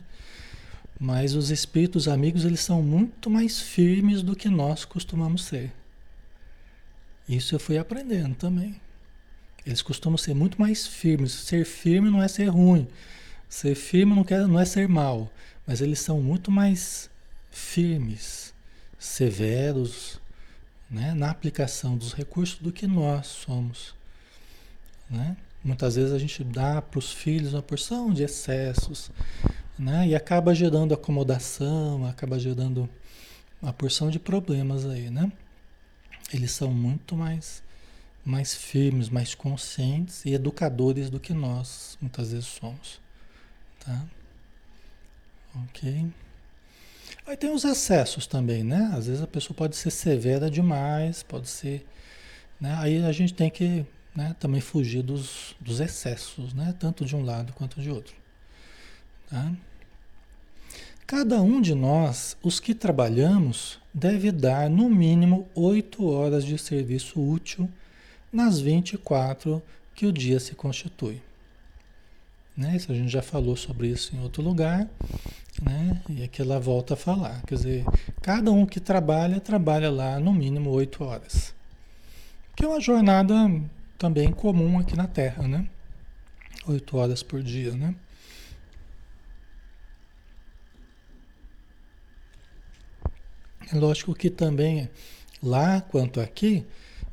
[0.98, 5.70] Mas os espíritos amigos, eles são muito mais firmes do que nós costumamos ser.
[7.28, 8.80] Isso eu fui aprendendo também.
[9.66, 11.32] Eles costumam ser muito mais firmes.
[11.32, 12.88] Ser firme não é ser ruim.
[13.48, 15.32] Ser firme não, quer, não é ser mal.
[15.66, 17.10] Mas eles são muito mais
[17.52, 18.54] firmes,
[18.98, 20.20] severos
[20.90, 23.94] né, na aplicação dos recursos do que nós somos.
[25.10, 25.38] Né?
[25.64, 29.12] Muitas vezes a gente dá para os filhos uma porção de excessos
[29.78, 32.90] né, e acaba gerando acomodação, acaba gerando
[33.62, 35.10] uma porção de problemas aí.
[35.10, 35.32] Né?
[36.34, 37.64] Eles são muito mais,
[38.24, 43.00] mais firmes, mais conscientes e educadores do que nós muitas vezes somos.
[43.80, 44.06] Tá?
[45.64, 46.08] Ok?
[47.26, 48.92] Aí tem os excessos também, né?
[48.94, 51.86] Às vezes a pessoa pode ser severa demais, pode ser.
[52.60, 52.76] Né?
[52.80, 56.76] Aí a gente tem que né, também fugir dos, dos excessos, né?
[56.80, 58.16] Tanto de um lado quanto de outro.
[59.30, 59.52] Tá?
[61.08, 67.20] Cada um de nós, os que trabalhamos, deve dar no mínimo oito horas de serviço
[67.22, 67.70] útil
[68.32, 69.62] nas 24
[69.94, 71.22] que o dia se constitui.
[72.56, 72.76] Né?
[72.76, 74.88] Isso a gente já falou sobre isso em outro lugar,
[75.62, 76.02] né?
[76.10, 77.42] E aqui ela volta a falar.
[77.44, 77.86] Quer dizer,
[78.22, 81.54] cada um que trabalha, trabalha lá no mínimo oito horas.
[82.56, 83.34] Que é uma jornada
[83.98, 85.68] também comum aqui na Terra, né?
[86.68, 87.96] Oito horas por dia, né?
[93.74, 94.90] É lógico que também
[95.42, 96.66] lá quanto aqui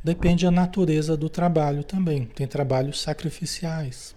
[0.02, 2.24] depende da natureza do trabalho também.
[2.24, 4.14] Tem trabalhos sacrificiais.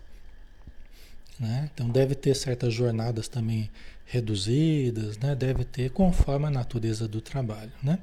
[1.39, 1.69] Né?
[1.73, 3.69] Então deve ter certas jornadas também
[4.05, 5.35] reduzidas, né?
[5.35, 7.71] deve ter conforme a natureza do trabalho.
[7.81, 7.99] Né?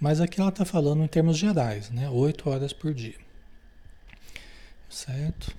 [0.00, 2.08] Mas aqui ela está falando em termos gerais, né?
[2.08, 3.18] oito horas por dia.
[4.88, 5.54] Certo?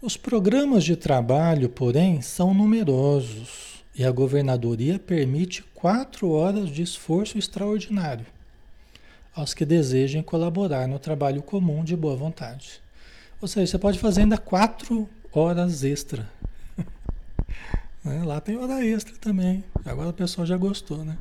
[0.00, 7.38] Os programas de trabalho, porém, são numerosos e a governadoria permite quatro horas de esforço
[7.38, 8.26] extraordinário
[9.34, 12.80] aos que desejem colaborar no trabalho comum de boa vontade.
[13.40, 16.30] Ou seja, você pode fazer ainda quatro horas extra.
[18.04, 18.22] né?
[18.24, 19.64] Lá tem hora extra também.
[19.84, 21.16] Agora o pessoal já gostou, né?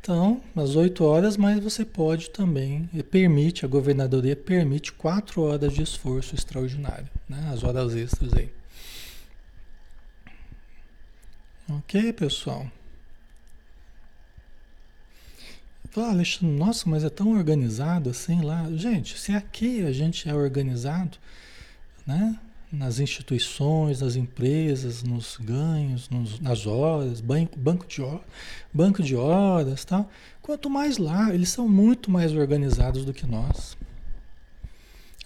[0.00, 5.82] Então, às oito horas, mas você pode também, permite, a governadoria permite quatro horas de
[5.82, 7.50] esforço extraordinário, né?
[7.52, 8.50] As horas extras aí.
[11.70, 12.66] Ok, pessoal?
[15.92, 18.66] Fala, Alexandre, nossa, mas é tão organizado assim lá.
[18.72, 21.18] Gente, se aqui a gente é organizado,
[22.06, 22.34] né?
[22.72, 28.22] Nas instituições, nas empresas, nos ganhos, nos, nas horas, banco, banco, de horas,
[28.72, 30.10] banco de horas, tal.
[30.40, 33.76] Quanto mais lá, eles são muito mais organizados do que nós.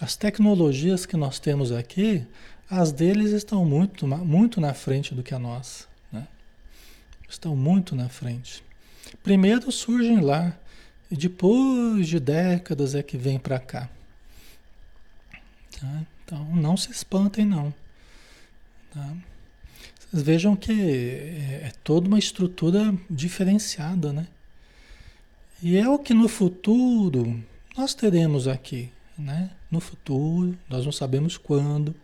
[0.01, 2.27] As tecnologias que nós temos aqui,
[2.69, 5.85] as deles estão muito, muito na frente do que a nossa.
[6.11, 6.27] Né?
[7.29, 8.67] Estão muito na frente.
[9.23, 10.57] Primeiro surgem lá
[11.11, 13.89] e depois de décadas é que vem para cá.
[15.81, 16.03] Tá?
[16.25, 17.73] Então não se espantem não.
[18.93, 19.17] Tá?
[19.99, 24.27] Vocês vejam que é, é toda uma estrutura diferenciada, né?
[25.63, 27.43] E é o que no futuro
[27.77, 29.51] nós teremos aqui, né?
[29.71, 31.95] No futuro, nós não sabemos quando,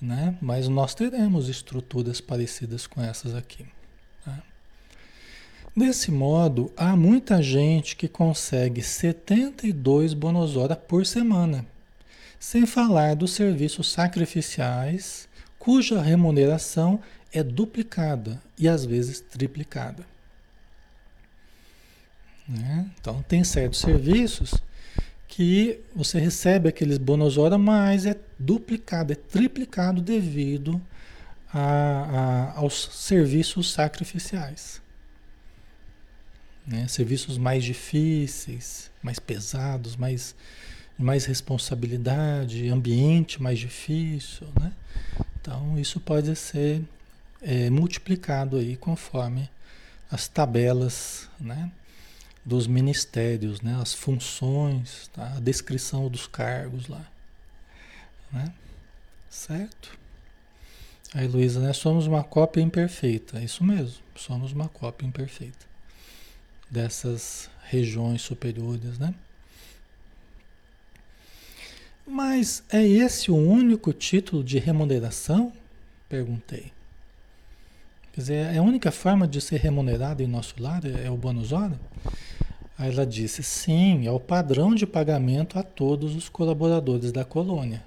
[0.00, 0.36] né?
[0.40, 3.66] Mas nós teremos estruturas parecidas com essas aqui.
[5.74, 11.64] Desse modo, há muita gente que consegue 72 bonosora por semana,
[12.38, 15.26] sem falar dos serviços sacrificiais,
[15.58, 17.00] cuja remuneração
[17.32, 20.04] é duplicada e às vezes triplicada.
[22.46, 22.90] Né?
[23.00, 24.52] Então, tem certos serviços
[25.26, 30.78] que você recebe aqueles bonosora, mas é duplicado, é triplicado devido
[31.50, 34.81] a, a, aos serviços sacrificiais
[36.66, 36.86] né?
[36.88, 40.34] serviços mais difíceis, mais pesados, mais,
[40.98, 44.46] mais responsabilidade, ambiente mais difícil.
[44.60, 44.72] Né?
[45.40, 46.82] Então, isso pode ser
[47.40, 49.50] é, multiplicado aí conforme
[50.10, 51.70] as tabelas né?
[52.44, 53.78] dos ministérios, né?
[53.80, 55.34] as funções, tá?
[55.36, 57.04] a descrição dos cargos lá.
[58.30, 58.52] Né?
[59.28, 59.98] Certo?
[61.14, 61.74] Aí, Luísa, né?
[61.74, 63.38] Somos uma cópia imperfeita.
[63.38, 65.71] É isso mesmo, somos uma cópia imperfeita
[66.72, 69.14] dessas regiões superiores, né?
[72.06, 75.52] Mas é esse o único título de remuneração?
[76.08, 76.72] Perguntei.
[78.12, 81.16] Quer dizer, é a única forma de ser remunerado em nosso lar é, é o
[81.16, 81.78] bônus hora?
[82.78, 87.84] Aí ela disse: sim, é o padrão de pagamento a todos os colaboradores da colônia,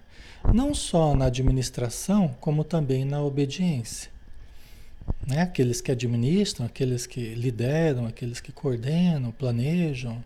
[0.54, 4.15] não só na administração, como também na obediência
[5.26, 5.42] né?
[5.42, 10.24] aqueles que administram, aqueles que lideram, aqueles que coordenam, planejam,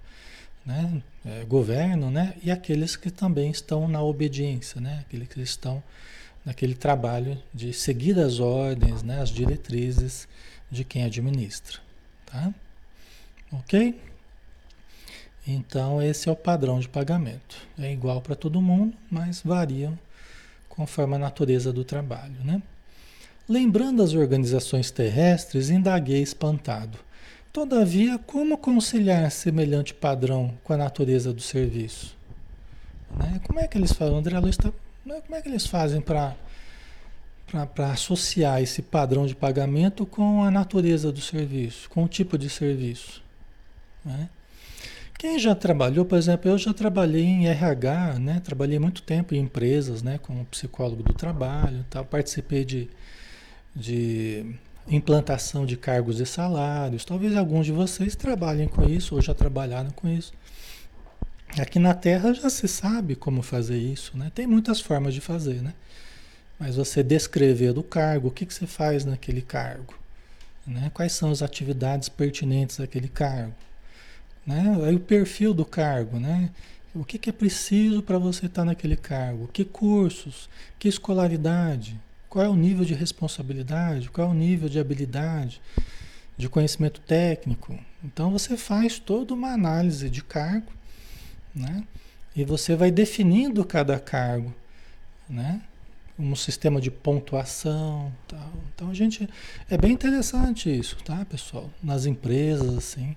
[0.65, 1.01] né?
[1.25, 2.35] É, governam, né?
[2.41, 5.03] e aqueles que também estão na obediência, né?
[5.05, 5.83] aqueles que estão
[6.45, 9.21] naquele trabalho de seguir as ordens, né?
[9.21, 10.27] as diretrizes
[10.71, 11.79] de quem administra.
[12.25, 12.53] Tá?
[13.51, 13.99] Ok?
[15.45, 17.57] Então, esse é o padrão de pagamento.
[17.77, 19.91] É igual para todo mundo, mas varia
[20.67, 22.61] conforme a natureza do trabalho, né?
[23.49, 26.99] Lembrando as organizações terrestres, indaguei espantado.
[27.51, 32.15] Todavia, como conciliar semelhante padrão com a natureza do serviço?
[33.17, 33.41] Né?
[33.47, 34.15] Como é que eles fazem?
[34.15, 34.71] André Luiz tá,
[35.03, 35.19] né?
[35.25, 36.35] Como é que eles fazem para
[37.73, 42.47] para associar esse padrão de pagamento com a natureza do serviço, com o tipo de
[42.47, 43.23] serviço?
[44.05, 44.29] Né?
[45.17, 48.39] Quem já trabalhou, por exemplo, eu já trabalhei em RH, né?
[48.45, 50.19] Trabalhei muito tempo em empresas, né?
[50.19, 52.05] Como psicólogo do trabalho, tal.
[52.05, 52.87] Participei de
[53.79, 54.45] de
[54.87, 57.05] implantação de cargos e salários.
[57.05, 60.33] Talvez alguns de vocês trabalhem com isso ou já trabalharam com isso.
[61.59, 64.31] Aqui na Terra já se sabe como fazer isso, né?
[64.35, 65.73] Tem muitas formas de fazer, né?
[66.59, 69.97] mas você descrever do cargo, o que, que você faz naquele cargo,
[70.67, 70.91] né?
[70.93, 73.55] quais são as atividades pertinentes àquele cargo.
[74.45, 74.77] Né?
[74.85, 76.49] Aí o perfil do cargo, né?
[76.93, 79.47] O que, que é preciso para você estar tá naquele cargo?
[79.53, 80.49] Que cursos?
[80.77, 81.97] Que escolaridade?
[82.29, 84.09] Qual é o nível de responsabilidade?
[84.11, 85.59] Qual é o nível de habilidade?
[86.37, 87.77] De conhecimento técnico?
[88.03, 90.71] Então você faz toda uma análise de cargo,
[91.55, 91.83] né?
[92.35, 94.53] E você vai definindo cada cargo,
[95.27, 95.61] né?
[96.17, 98.53] Um sistema de pontuação, tal.
[98.75, 99.27] Então a gente
[99.67, 101.67] é bem interessante isso, tá, pessoal?
[101.81, 103.15] Nas empresas assim,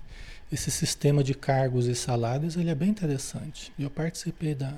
[0.51, 3.71] esse sistema de cargos e salários ele é bem interessante.
[3.77, 4.73] Eu participei da,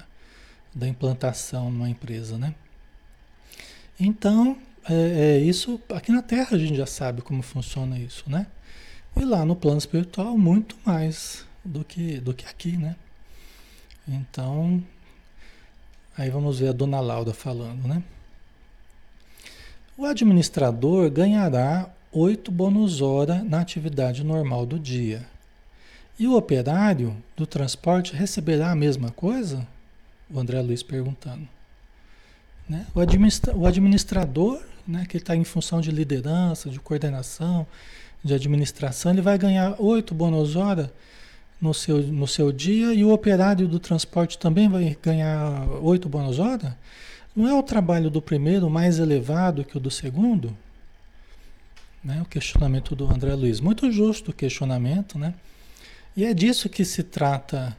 [0.73, 2.53] da implantação numa empresa, né?
[3.99, 4.57] Então,
[4.89, 8.47] é, é, isso aqui na Terra a gente já sabe como funciona isso, né?
[9.15, 12.95] E lá no plano espiritual muito mais do que do que aqui, né?
[14.07, 14.83] Então,
[16.17, 18.03] aí vamos ver a dona Laura falando, né?
[19.97, 25.25] O administrador ganhará oito bônus hora na atividade normal do dia
[26.19, 29.67] e o operário do transporte receberá a mesma coisa?
[30.29, 31.54] O André Luiz perguntando.
[32.67, 32.85] Né?
[32.93, 37.65] O, administra o administrador, né, que está em função de liderança, de coordenação,
[38.23, 40.91] de administração, ele vai ganhar oito bônus hora
[41.61, 46.39] no seu, no seu dia e o operário do transporte também vai ganhar oito bônus
[46.39, 46.77] hora?
[47.35, 50.55] Não é o trabalho do primeiro mais elevado que o do segundo?
[52.03, 52.21] Né?
[52.21, 53.59] O questionamento do André Luiz.
[53.59, 55.33] Muito justo o questionamento, né?
[56.15, 57.75] E é disso que se trata,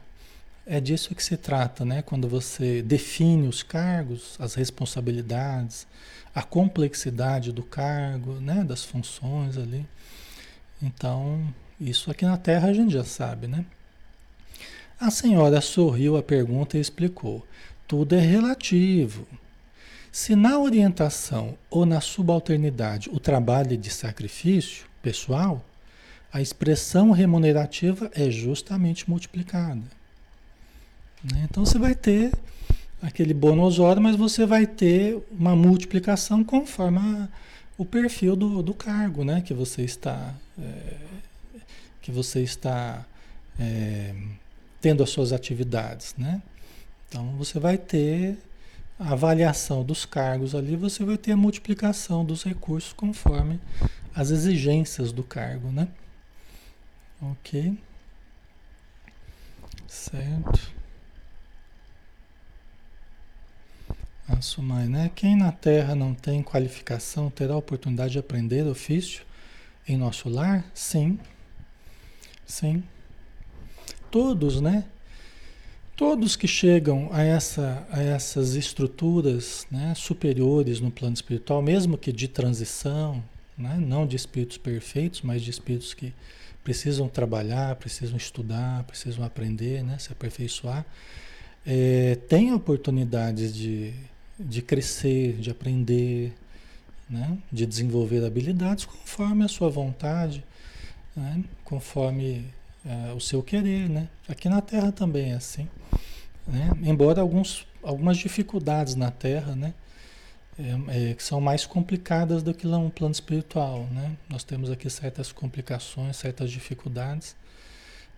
[0.66, 2.02] é disso que se trata, né?
[2.02, 5.86] Quando você define os cargos, as responsabilidades,
[6.34, 8.64] a complexidade do cargo, né?
[8.64, 9.86] Das funções ali.
[10.82, 13.64] Então, isso aqui na Terra a gente já sabe, né?
[14.98, 17.46] A senhora sorriu à pergunta e explicou:
[17.86, 19.26] tudo é relativo.
[20.10, 25.64] Se na orientação ou na subalternidade o trabalho é de sacrifício pessoal,
[26.32, 29.84] a expressão remunerativa é justamente multiplicada.
[31.32, 31.46] Né?
[31.50, 32.32] Então você vai ter
[33.02, 37.28] aquele bônus hora, mas você vai ter uma multiplicação conforme a,
[37.76, 39.40] o perfil do, do cargo né?
[39.40, 40.96] que você está, é,
[42.00, 43.04] que você está
[43.58, 44.14] é,
[44.80, 46.14] tendo as suas atividades.
[46.16, 46.40] Né?
[47.08, 48.38] Então você vai ter
[48.98, 53.60] a avaliação dos cargos ali, você vai ter a multiplicação dos recursos conforme
[54.14, 55.70] as exigências do cargo.
[55.70, 55.88] Né?
[57.20, 57.76] Ok.
[59.86, 60.75] Certo.
[64.28, 65.10] Assumai, né?
[65.14, 69.24] Quem na Terra não tem qualificação terá a oportunidade de aprender ofício
[69.88, 70.64] em nosso lar?
[70.74, 71.18] Sim.
[72.44, 72.82] Sim.
[74.10, 74.84] Todos, né?
[75.96, 82.12] Todos que chegam a, essa, a essas estruturas né, superiores no plano espiritual, mesmo que
[82.12, 83.22] de transição,
[83.56, 86.12] né, não de espíritos perfeitos, mas de espíritos que
[86.62, 89.96] precisam trabalhar, precisam estudar, precisam aprender, né?
[89.98, 90.84] se aperfeiçoar,
[91.64, 93.94] é, tem oportunidades de,
[94.38, 96.32] de crescer, de aprender,
[97.08, 97.38] né?
[97.50, 100.44] de desenvolver habilidades conforme a sua vontade,
[101.16, 101.42] né?
[101.64, 102.44] conforme
[102.84, 103.88] é, o seu querer.
[103.88, 104.08] Né?
[104.28, 105.68] Aqui na Terra também é assim.
[106.46, 106.70] Né?
[106.82, 109.74] Embora alguns, algumas dificuldades na Terra, né?
[110.58, 114.16] é, é, que são mais complicadas do que lá um plano espiritual, né?
[114.28, 117.36] Nós temos aqui certas complicações, certas dificuldades,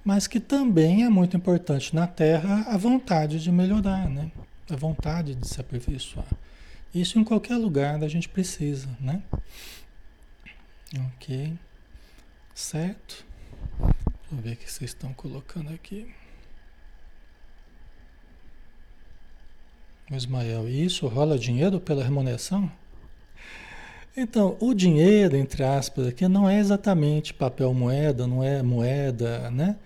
[0.05, 4.31] mas que também é muito importante na Terra a vontade de melhorar, né?
[4.71, 6.27] A vontade de se aperfeiçoar.
[6.95, 9.23] Isso em qualquer lugar a gente precisa, né?
[11.15, 11.53] Ok.
[12.55, 13.25] Certo?
[13.79, 16.13] Deixa eu ver o que vocês estão colocando aqui.
[20.11, 22.71] Ismael, isso rola dinheiro pela remuneração?
[24.17, 29.77] Então, o dinheiro, entre aspas, aqui não é exatamente papel moeda, não é moeda, né?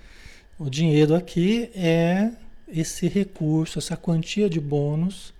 [0.59, 2.31] O dinheiro aqui é
[2.73, 5.35] esse recurso, essa quantia de bônus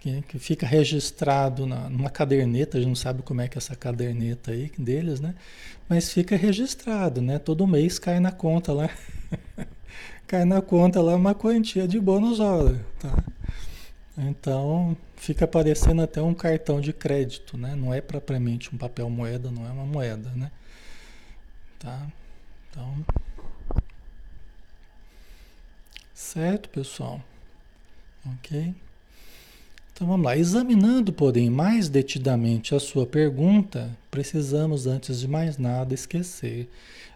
[0.00, 3.60] que, que fica registrado na, numa caderneta, a gente não sabe como é que é
[3.60, 5.34] essa caderneta aí deles, né?
[5.88, 7.38] Mas fica registrado, né?
[7.38, 8.90] Todo mês cai na conta lá.
[10.26, 13.24] cai na conta lá uma quantia de bônus hora, tá?
[14.16, 17.74] Então fica parecendo até um cartão de crédito, né?
[17.74, 20.50] Não é propriamente um papel moeda, não é uma moeda, né?
[21.78, 22.06] Tá?
[22.70, 23.04] Então.
[26.22, 27.20] Certo, pessoal?
[28.24, 28.74] Ok?
[29.92, 30.36] Então vamos lá.
[30.36, 36.70] Examinando, porém, mais detidamente a sua pergunta, precisamos, antes de mais nada, esquecer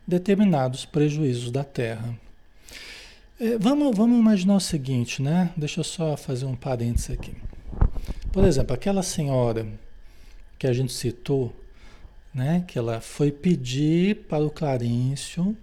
[0.07, 2.19] determinados prejuízos da Terra.
[3.41, 5.51] É, vamos, vamos imaginar o seguinte, né?
[5.57, 7.33] Deixa eu só fazer um parênteses aqui.
[8.33, 9.67] Por exemplo, aquela senhora
[10.59, 11.55] que a gente citou,
[12.35, 15.57] né, que ela foi pedir para o Clarencio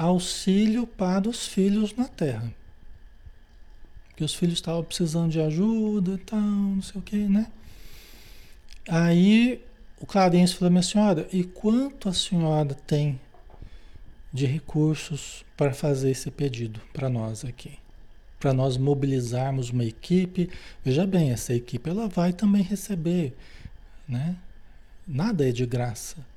[0.00, 2.52] auxílio para os filhos na terra.
[4.16, 7.50] Que os filhos estavam precisando de ajuda e tal, não sei o que, né?
[8.88, 9.62] Aí
[10.00, 13.20] o Clarencio falou, minha senhora, e quanto a senhora tem
[14.32, 17.78] de recursos para fazer esse pedido para nós aqui?
[18.38, 20.48] Para nós mobilizarmos uma equipe.
[20.82, 23.36] Veja bem, essa equipe ela vai também receber,
[24.08, 24.36] né?
[25.06, 26.29] Nada é de graça.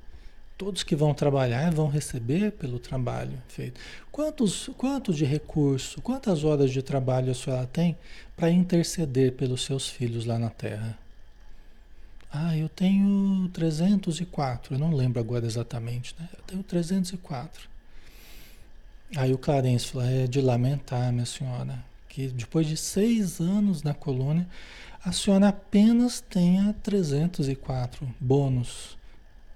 [0.56, 3.80] Todos que vão trabalhar vão receber pelo trabalho feito.
[4.12, 7.96] Quantos, quanto de recurso, quantas horas de trabalho a senhora tem
[8.36, 10.96] para interceder pelos seus filhos lá na Terra?
[12.32, 16.28] Ah, eu tenho 304, eu não lembro agora exatamente, né?
[16.36, 17.68] Eu tenho 304.
[19.16, 23.94] Aí o Clarence falou, é de lamentar, minha senhora, que depois de seis anos na
[23.94, 24.48] colônia,
[25.04, 28.96] a senhora apenas tenha 304 bônus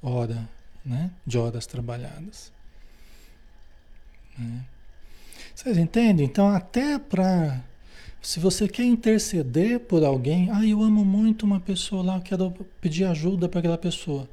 [0.03, 0.49] hora,
[0.89, 1.11] né?
[1.26, 2.51] De horas trabalhadas.
[4.36, 4.64] Né?
[5.55, 6.24] Vocês entendem?
[6.24, 7.62] Então, até para
[8.20, 13.05] se você quer interceder por alguém, ah, eu amo muito uma pessoa lá, quero pedir
[13.05, 14.28] ajuda para aquela pessoa.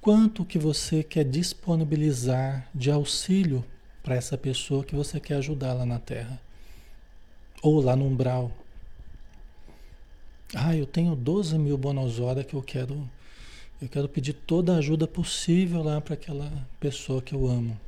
[0.00, 3.64] Quanto que você quer disponibilizar de auxílio
[4.02, 6.40] para essa pessoa que você quer ajudar lá na Terra?
[7.62, 8.50] Ou lá no umbral?
[10.54, 13.08] Ah, eu tenho 12 mil bonosora que eu quero,
[13.80, 17.78] eu quero pedir toda a ajuda possível lá para aquela pessoa que eu amo.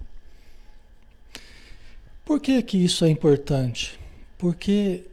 [2.25, 3.99] Por que que isso é importante?
[4.39, 5.05] Porque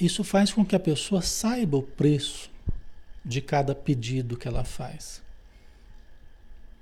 [0.00, 2.50] isso faz com que a pessoa saiba o preço
[3.24, 5.22] de cada pedido que ela faz.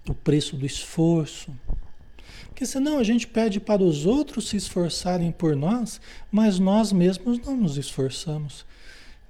[0.09, 1.53] O preço do esforço.
[2.47, 7.39] Porque senão a gente pede para os outros se esforçarem por nós, mas nós mesmos
[7.41, 8.65] não nos esforçamos.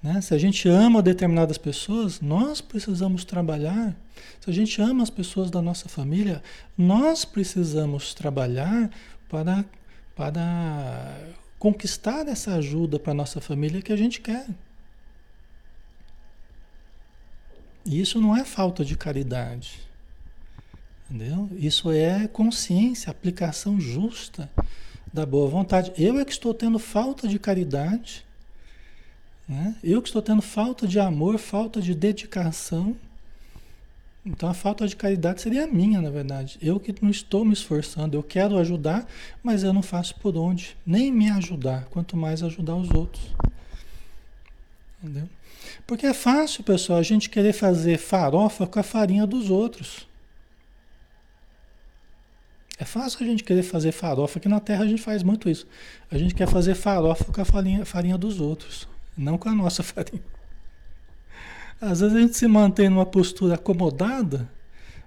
[0.02, 0.20] Né?
[0.20, 3.94] Se a gente ama determinadas pessoas, nós precisamos trabalhar.
[4.40, 6.42] Se a gente ama as pessoas da nossa família,
[6.76, 8.90] nós precisamos trabalhar
[9.28, 9.64] para,
[10.16, 11.18] para
[11.58, 14.46] conquistar essa ajuda para nossa família que a gente quer.
[17.84, 19.80] E isso não é falta de caridade.
[21.10, 21.50] Entendeu?
[21.58, 24.50] Isso é consciência, aplicação justa
[25.12, 25.92] da boa vontade.
[25.98, 28.24] Eu é que estou tendo falta de caridade.
[29.50, 29.74] Né?
[29.84, 32.96] Eu que estou tendo falta de amor, falta de dedicação
[34.24, 36.58] então a falta de caridade seria minha, na verdade.
[36.60, 39.06] Eu que não estou me esforçando, eu quero ajudar,
[39.42, 43.34] mas eu não faço por onde, nem me ajudar, quanto mais ajudar os outros.
[45.02, 45.28] Entendeu?
[45.86, 50.06] Porque é fácil, pessoal, a gente querer fazer farofa com a farinha dos outros.
[52.78, 55.66] É fácil a gente querer fazer farofa, que na Terra a gente faz muito isso.
[56.10, 58.86] A gente quer fazer farofa com a farinha, farinha dos outros,
[59.16, 60.22] não com a nossa farinha.
[61.80, 64.50] Às vezes a gente se mantém numa postura acomodada,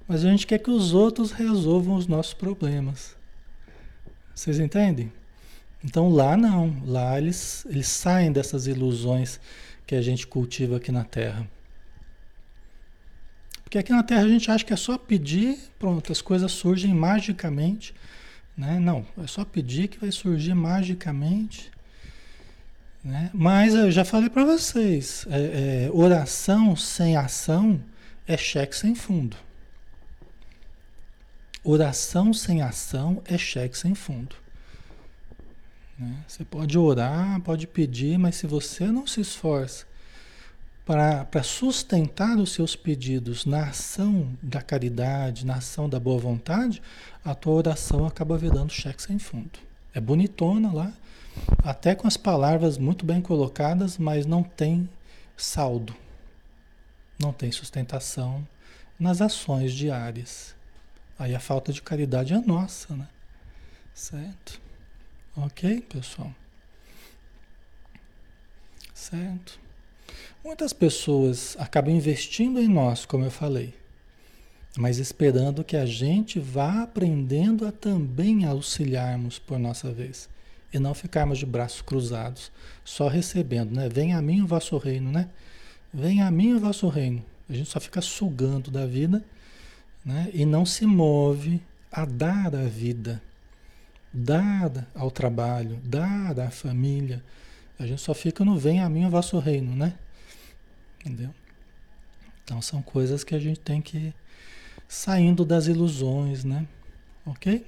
[0.08, 3.16] mas a gente quer que os outros resolvam os nossos problemas.
[4.34, 5.12] Vocês entendem?
[5.84, 9.40] Então lá não, lá eles, eles saem dessas ilusões
[9.86, 11.48] que a gente cultiva aqui na Terra.
[13.64, 16.94] Porque aqui na Terra a gente acha que é só pedir, pronto, as coisas surgem
[16.94, 17.94] magicamente.
[18.56, 18.80] Né?
[18.80, 21.72] Não, é só pedir que vai surgir magicamente.
[23.04, 23.30] Né?
[23.34, 27.84] Mas eu já falei para vocês, é, é, oração sem ação
[28.26, 29.36] é cheque sem fundo.
[31.64, 34.36] Oração sem ação é cheque sem fundo.
[36.00, 36.24] Né?
[36.28, 39.86] Você pode orar, pode pedir, mas se você não se esforça
[40.86, 46.82] para sustentar os seus pedidos na ação da caridade, na ação da boa vontade,
[47.24, 49.60] a tua oração acaba virando cheque sem fundo.
[49.94, 50.94] É bonitona lá,
[51.64, 54.90] até com as palavras muito bem colocadas, mas não tem
[55.38, 55.96] saldo,
[57.20, 58.46] não tem sustentação
[59.00, 60.56] nas ações diárias.
[61.18, 63.08] Aí a falta de caridade é nossa, né?
[63.94, 64.60] Certo?
[65.36, 66.34] Ok, pessoal?
[68.94, 69.60] Certo?
[70.44, 73.74] Muitas pessoas acabam investindo em nós, como eu falei,
[74.78, 80.28] mas esperando que a gente vá aprendendo a também auxiliarmos por nossa vez
[80.74, 82.52] e não ficarmos de braços cruzados,
[82.84, 83.88] só recebendo, né?
[83.88, 85.30] Venha a mim o vosso reino, né?
[85.94, 87.24] Venha a mim o vosso reino.
[87.48, 89.24] A gente só fica sugando da vida,
[90.04, 90.30] né?
[90.34, 91.62] E não se move
[91.92, 93.22] a dar a vida,
[94.12, 97.24] dar ao trabalho, dar à família.
[97.78, 99.94] A gente só fica no venha a mim o vosso reino, né?
[101.00, 101.30] Entendeu?
[102.44, 104.16] Então são coisas que a gente tem que ir
[104.88, 106.68] saindo das ilusões, né?
[107.26, 107.66] Ok?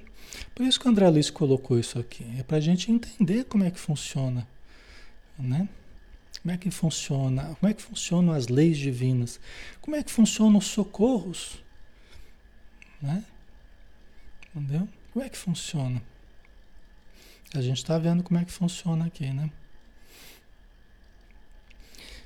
[0.54, 2.24] Por isso que o André Luiz colocou isso aqui.
[2.38, 4.46] É para a gente entender como é que funciona.
[5.38, 5.68] Né?
[6.42, 7.56] Como é que funciona?
[7.58, 9.40] Como é que funcionam as leis divinas?
[9.80, 11.62] Como é que funcionam os socorros?
[13.02, 13.24] Né?
[14.54, 14.88] Entendeu?
[15.12, 16.02] Como é que funciona?
[17.54, 19.50] A gente está vendo como é que funciona aqui, né?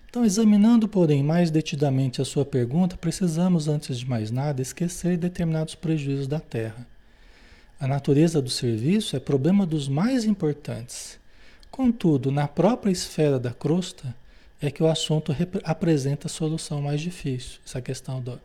[0.08, 5.76] Então, examinando, porém, mais detidamente a sua pergunta, precisamos, antes de mais nada, esquecer determinados
[5.76, 6.84] prejuízos da Terra.
[7.80, 11.18] A natureza do serviço é problema dos mais importantes.
[11.70, 14.14] Contudo, na própria esfera da crosta,
[14.60, 17.58] é que o assunto apresenta a solução mais difícil.
[17.64, 18.38] Essa questão do,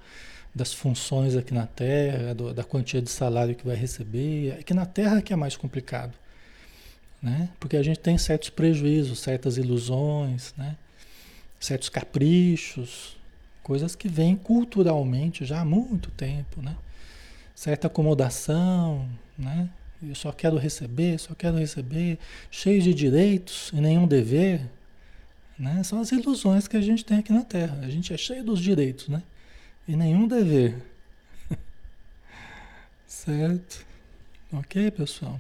[0.53, 4.53] das funções aqui na Terra, do, da quantia de salário que vai receber.
[4.57, 6.13] Aqui na Terra é que é mais complicado.
[7.21, 7.49] Né?
[7.59, 10.77] Porque a gente tem certos prejuízos, certas ilusões, né?
[11.59, 13.17] certos caprichos,
[13.61, 16.77] coisas que vêm culturalmente já há muito tempo, né?
[17.55, 19.69] Certa acomodação, né?
[20.03, 22.19] Eu só quero receber, só quero receber,
[22.51, 24.61] cheio de direitos e nenhum dever,
[25.57, 25.81] né?
[25.83, 27.79] São as ilusões que a gente tem aqui na Terra.
[27.81, 29.23] A gente é cheio dos direitos, né?
[29.87, 30.75] E nenhum dever.
[33.07, 33.85] certo?
[34.51, 35.39] Ok, pessoal?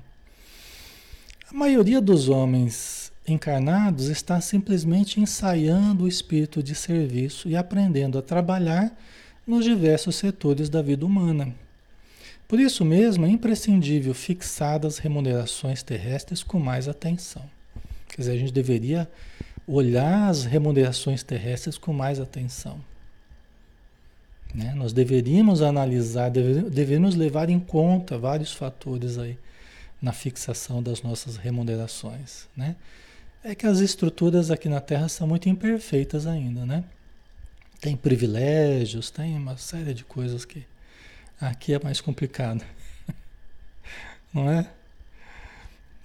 [1.49, 8.21] A maioria dos homens encarnados está simplesmente ensaiando o espírito de serviço e aprendendo a
[8.21, 8.95] trabalhar
[9.45, 11.53] nos diversos setores da vida humana.
[12.47, 17.43] Por isso mesmo é imprescindível fixar as remunerações terrestres com mais atenção.
[18.07, 19.09] Quer dizer, a gente deveria
[19.67, 22.79] olhar as remunerações terrestres com mais atenção.
[24.53, 24.73] Né?
[24.75, 29.37] Nós deveríamos analisar, deveríamos levar em conta vários fatores aí
[30.01, 32.47] na fixação das nossas remunerações.
[32.55, 32.75] Né?
[33.43, 36.83] É que as estruturas aqui na Terra são muito imperfeitas ainda, né?
[37.81, 40.65] Tem privilégios, tem uma série de coisas que
[41.39, 42.63] aqui é mais complicado.
[44.33, 44.69] Não é?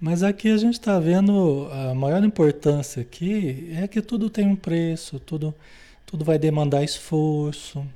[0.01, 4.57] Mas aqui a gente está vendo a maior importância aqui é que tudo tem um
[4.57, 5.55] preço, tudo,
[6.07, 7.87] tudo vai demandar esforço.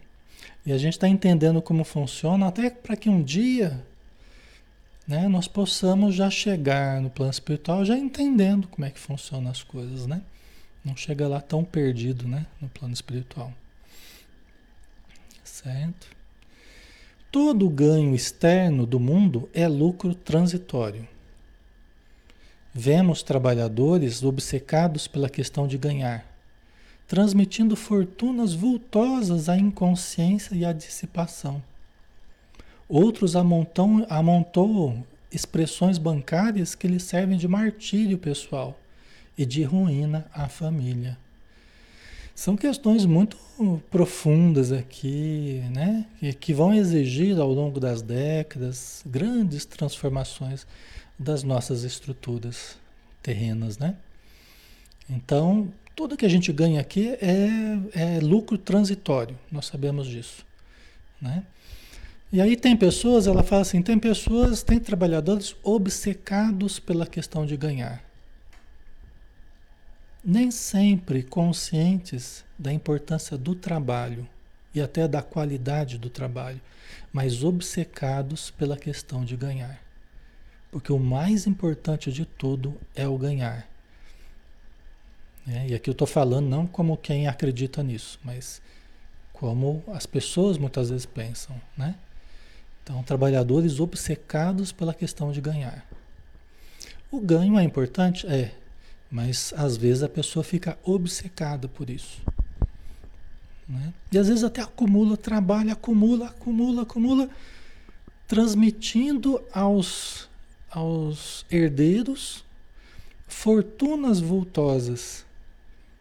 [0.66, 3.82] E a gente está entendendo como funciona até para que um dia
[5.06, 9.62] né, nós possamos já chegar no plano espiritual já entendendo como é que funcionam as
[9.62, 10.22] coisas, né?
[10.84, 13.52] Não chega lá tão perdido, né, no plano espiritual.
[15.42, 16.08] Certo?
[17.34, 21.04] Todo ganho externo do mundo é lucro transitório.
[22.72, 26.24] Vemos trabalhadores obcecados pela questão de ganhar,
[27.08, 31.60] transmitindo fortunas vultosas à inconsciência e à dissipação
[32.88, 38.78] Outros amontam, amontou expressões bancárias que lhe servem de martírio pessoal
[39.36, 41.18] e de ruína à família.
[42.34, 43.36] São questões muito
[43.90, 46.04] profundas aqui, né?
[46.18, 50.66] Que, que vão exigir ao longo das décadas grandes transformações
[51.18, 52.76] das nossas estruturas
[53.22, 53.96] terrenas, né?
[55.08, 60.44] Então, tudo que a gente ganha aqui é, é lucro transitório, nós sabemos disso,
[61.20, 61.44] né?
[62.32, 67.56] E aí tem pessoas, ela fala assim, tem pessoas, tem trabalhadores obcecados pela questão de
[67.56, 68.02] ganhar.
[70.24, 74.26] Nem sempre conscientes da importância do trabalho
[74.74, 76.60] e até da qualidade do trabalho,
[77.12, 79.78] mas obcecados pela questão de ganhar.
[80.70, 83.68] Porque o mais importante de tudo é o ganhar.
[85.46, 88.62] É, e aqui eu estou falando não como quem acredita nisso, mas
[89.32, 91.96] como as pessoas muitas vezes pensam, né?
[92.82, 95.86] Então, trabalhadores obcecados pela questão de ganhar.
[97.10, 98.26] O ganho é importante?
[98.26, 98.52] É,
[99.14, 102.20] mas às vezes a pessoa fica obcecada por isso.
[103.68, 103.94] Né?
[104.10, 107.30] E às vezes até acumula trabalho, acumula, acumula, acumula,
[108.26, 110.28] transmitindo aos,
[110.68, 112.44] aos herdeiros
[113.28, 115.24] fortunas vultosas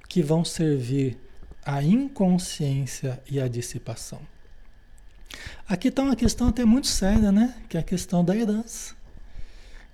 [0.10, 1.16] que vão servir
[1.64, 4.22] à inconsciência e à dissipação.
[5.70, 7.56] Aqui está uma questão até muito séria, né?
[7.70, 8.96] Que é a questão da herança.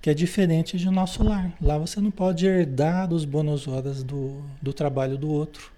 [0.00, 1.52] Que é diferente de nosso lar.
[1.60, 5.72] Lá você não pode herdar dos bônus horas do, do trabalho do outro.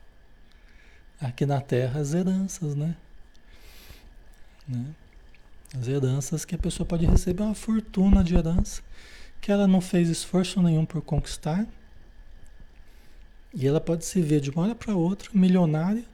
[1.20, 2.96] Aqui na Terra, as heranças, né?
[4.66, 4.86] né?
[5.78, 8.82] As heranças que a pessoa pode receber uma fortuna de herança
[9.40, 11.66] que ela não fez esforço nenhum por conquistar.
[13.52, 16.04] E ela pode se ver de uma hora para outra milionária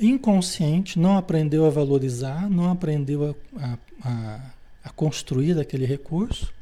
[0.00, 4.40] inconsciente, não aprendeu a valorizar, não aprendeu a, a,
[4.84, 6.52] a construir aquele recurso,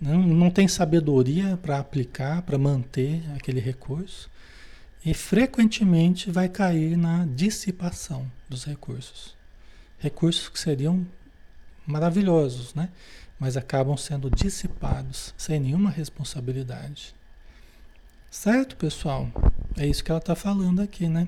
[0.00, 4.30] não, não tem sabedoria para aplicar, para manter aquele recurso,
[5.04, 9.36] e frequentemente vai cair na dissipação dos recursos.
[9.98, 11.06] Recursos que seriam
[11.86, 12.88] maravilhosos, né?
[13.40, 17.14] mas acabam sendo dissipados sem nenhuma responsabilidade.
[18.30, 19.28] Certo, pessoal?
[19.78, 21.26] É isso que ela está falando aqui, né?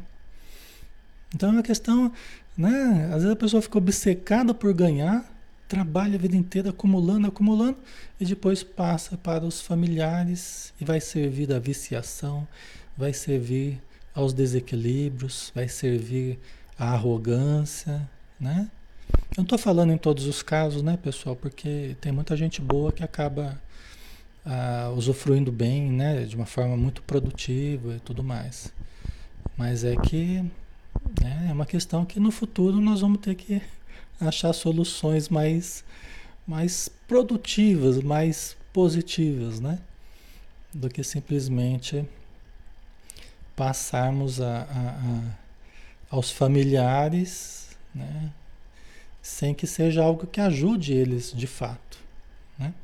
[1.34, 2.12] Então é uma questão,
[2.54, 3.06] né?
[3.06, 5.24] Às vezes a pessoa fica obcecada por ganhar,
[5.72, 7.78] trabalha a vida inteira acumulando, acumulando,
[8.20, 12.46] e depois passa para os familiares e vai servir da viciação,
[12.94, 13.80] vai servir
[14.14, 16.38] aos desequilíbrios, vai servir
[16.78, 18.06] à arrogância,
[18.38, 18.70] né?
[19.30, 21.34] Eu não estou falando em todos os casos, né, pessoal?
[21.34, 23.58] Porque tem muita gente boa que acaba
[24.44, 28.70] ah, usufruindo bem, né, de uma forma muito produtiva e tudo mais.
[29.56, 30.44] Mas é que
[31.18, 33.62] né, é uma questão que no futuro nós vamos ter que
[34.20, 35.84] achar soluções mais,
[36.46, 39.78] mais produtivas, mais positivas, né?
[40.72, 42.04] Do que simplesmente
[43.54, 48.32] passarmos a, a, a, aos familiares, né?
[49.20, 51.98] Sem que seja algo que ajude eles de fato,
[52.58, 52.74] né?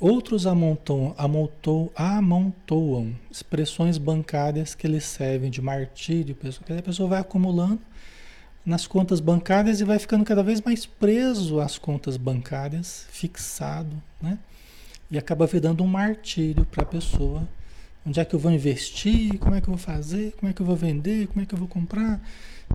[0.00, 6.36] Outros amontoam, amontoam, amontoam expressões bancárias que lhes servem de martírio.
[6.76, 7.80] A pessoa vai acumulando
[8.64, 14.38] nas contas bancárias e vai ficando cada vez mais preso às contas bancárias, fixado, né?
[15.10, 17.46] E acaba virando um martírio para a pessoa.
[18.06, 19.38] Onde é que eu vou investir?
[19.38, 20.32] Como é que eu vou fazer?
[20.32, 21.26] Como é que eu vou vender?
[21.28, 22.20] Como é que eu vou comprar?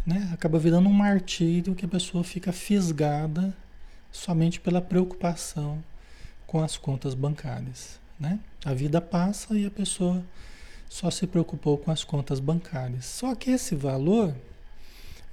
[0.06, 0.30] Né?
[0.32, 3.56] Acaba virando um martírio que a pessoa fica fisgada
[4.12, 5.84] somente pela preocupação
[6.48, 8.00] com as contas bancárias.
[8.20, 8.40] Né?
[8.64, 10.24] A vida passa e a pessoa
[10.88, 13.06] só se preocupou com as contas bancárias.
[13.06, 14.34] Só que esse valor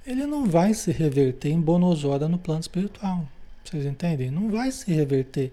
[0.07, 3.27] ele não vai se reverter em bonosora no plano espiritual.
[3.61, 4.31] Vocês entendem?
[4.31, 5.51] Não vai se reverter.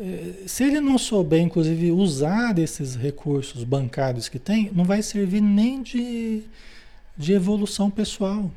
[0.00, 5.42] É, se ele não souber, inclusive, usar esses recursos bancários que tem, não vai servir
[5.42, 6.44] nem de,
[7.14, 8.50] de evolução pessoal.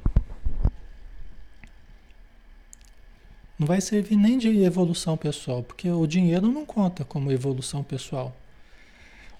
[3.59, 8.33] Não vai servir nem de evolução pessoal, porque o dinheiro não conta como evolução pessoal.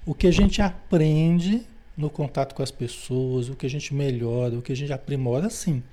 [0.06, 1.66] O que a gente aprende
[2.02, 5.50] no contato com as pessoas, o que a gente melhora, o que a gente aprimora,
[5.50, 5.84] sim.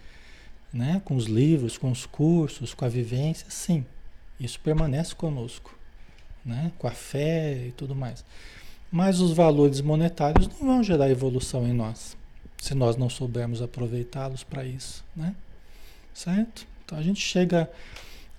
[0.72, 1.02] Né?
[1.04, 3.84] Com os livros, com os cursos, com a vivência, sim.
[4.40, 5.78] Isso permanece conosco,
[6.44, 6.72] né?
[6.78, 8.24] com a fé e tudo mais.
[8.90, 12.16] Mas os valores monetários não vão gerar evolução em nós,
[12.56, 15.34] se nós não soubermos aproveitá-los para isso, né?
[16.14, 16.66] Certo?
[16.84, 17.70] Então a gente chega,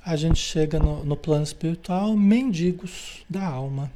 [0.04, 3.92] a gente chega no, no plano espiritual mendigos da alma.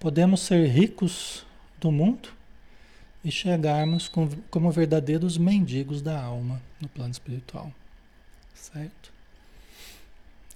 [0.00, 1.46] Podemos ser ricos
[1.80, 2.35] do mundo,
[3.26, 7.72] e chegarmos com, como verdadeiros mendigos da alma no plano espiritual.
[8.54, 9.12] Certo?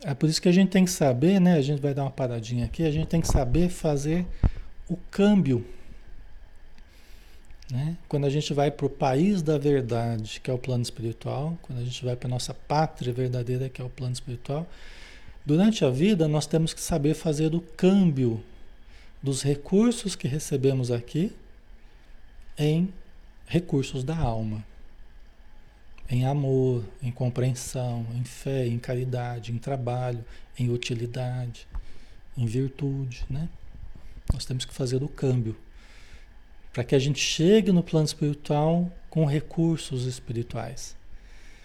[0.05, 1.55] É por isso que a gente tem que saber, né?
[1.55, 4.25] A gente vai dar uma paradinha aqui, a gente tem que saber fazer
[4.89, 5.67] o câmbio.
[7.73, 7.97] Né?
[8.09, 11.81] Quando a gente vai para o país da verdade, que é o plano espiritual, quando
[11.81, 14.65] a gente vai para a nossa pátria verdadeira, que é o plano espiritual,
[15.45, 18.41] durante a vida nós temos que saber fazer o câmbio
[19.21, 21.33] dos recursos que recebemos aqui
[22.57, 22.93] em
[23.47, 24.65] recursos da alma,
[26.09, 30.25] em amor, em compreensão, em fé, em caridade, em trabalho,
[30.59, 31.67] em utilidade,
[32.37, 33.49] em virtude, né?
[34.33, 35.57] Nós temos que fazer o câmbio
[36.73, 40.97] para que a gente chegue no plano espiritual com recursos espirituais.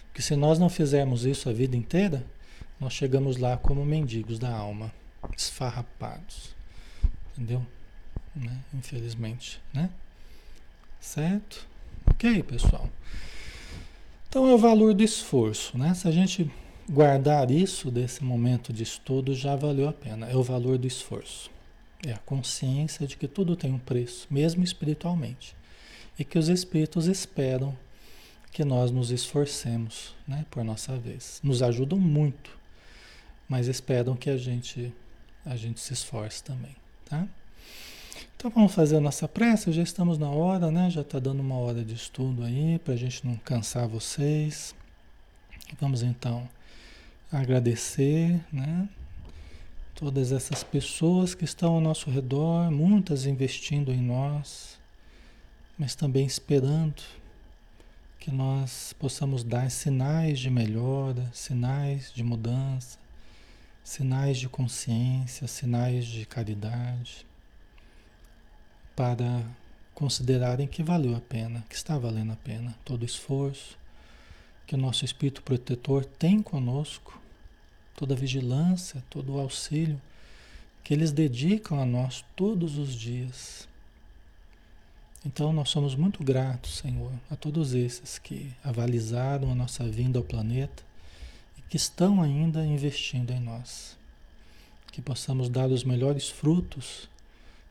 [0.08, 2.24] Porque se nós não fizermos isso a vida inteira,
[2.80, 4.92] nós chegamos lá como mendigos da alma,
[5.36, 6.54] esfarrapados.
[7.32, 7.64] Entendeu?
[8.34, 8.58] Né?
[8.74, 9.90] Infelizmente, né?
[11.06, 11.68] Certo?
[12.04, 12.90] Ok, pessoal?
[14.28, 15.94] Então é o valor do esforço, né?
[15.94, 16.50] Se a gente
[16.90, 20.28] guardar isso desse momento de estudo, já valeu a pena.
[20.28, 21.48] É o valor do esforço.
[22.04, 25.56] É a consciência de que tudo tem um preço, mesmo espiritualmente.
[26.18, 27.78] E que os espíritos esperam
[28.50, 31.40] que nós nos esforcemos, né, por nossa vez.
[31.42, 32.58] Nos ajudam muito,
[33.48, 34.92] mas esperam que a gente
[35.44, 37.28] a gente se esforce também, tá?
[38.36, 40.90] Então vamos fazer a nossa prece, já estamos na hora, né?
[40.90, 44.74] Já está dando uma hora de estudo aí, para a gente não cansar vocês.
[45.80, 46.46] Vamos então
[47.32, 48.86] agradecer, né?
[49.94, 54.78] Todas essas pessoas que estão ao nosso redor, muitas investindo em nós,
[55.78, 57.02] mas também esperando
[58.20, 62.98] que nós possamos dar sinais de melhora, sinais de mudança,
[63.82, 67.25] sinais de consciência, sinais de caridade
[68.96, 69.44] para
[69.94, 73.78] considerarem que valeu a pena, que está valendo a pena todo o esforço
[74.66, 77.20] que o nosso espírito protetor tem conosco,
[77.94, 80.00] toda a vigilância, todo o auxílio
[80.82, 83.68] que eles dedicam a nós todos os dias.
[85.24, 90.24] Então nós somos muito gratos, Senhor, a todos esses que avalizaram a nossa vinda ao
[90.24, 90.84] planeta
[91.58, 93.96] e que estão ainda investindo em nós.
[94.92, 97.08] Que possamos dar os melhores frutos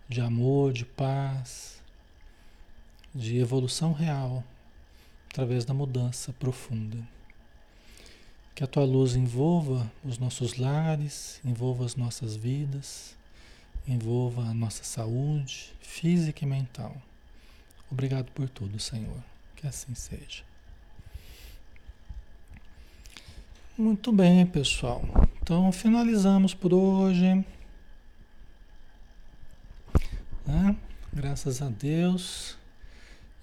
[0.08, 1.82] de amor, de paz,
[3.14, 4.44] de evolução real
[5.30, 6.98] através da mudança profunda.
[8.54, 13.16] Que a tua luz envolva os nossos lares, envolva as nossas vidas,
[13.88, 16.96] envolva a nossa saúde física e mental.
[17.92, 19.24] Obrigado por tudo, Senhor.
[19.56, 20.44] Que assim seja.
[23.78, 25.04] Muito bem, pessoal.
[25.42, 27.44] Então finalizamos por hoje.
[30.46, 30.76] Né?
[31.12, 32.58] Graças a Deus,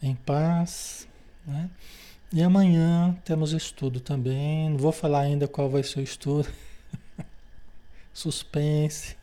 [0.03, 1.09] em paz.
[1.47, 1.71] Né?
[2.33, 4.71] E amanhã temos estudo também.
[4.71, 6.49] Não vou falar ainda qual vai ser o estudo.
[8.13, 9.17] Suspense.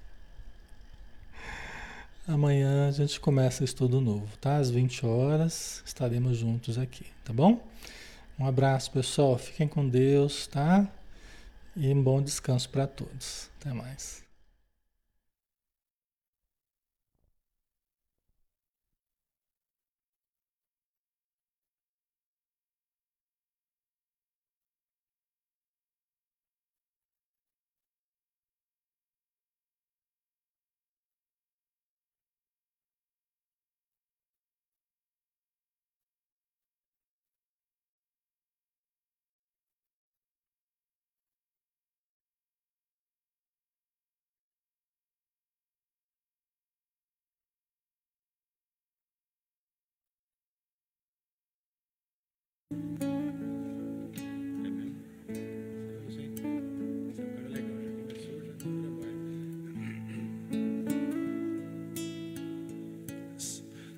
[2.28, 4.58] Amanhã a gente começa estudo novo, tá?
[4.58, 7.68] Às 20 horas estaremos juntos aqui, tá bom?
[8.38, 9.36] Um abraço, pessoal.
[9.38, 10.88] Fiquem com Deus, tá?
[11.76, 13.50] E um bom descanso para todos.
[13.60, 14.29] Até mais.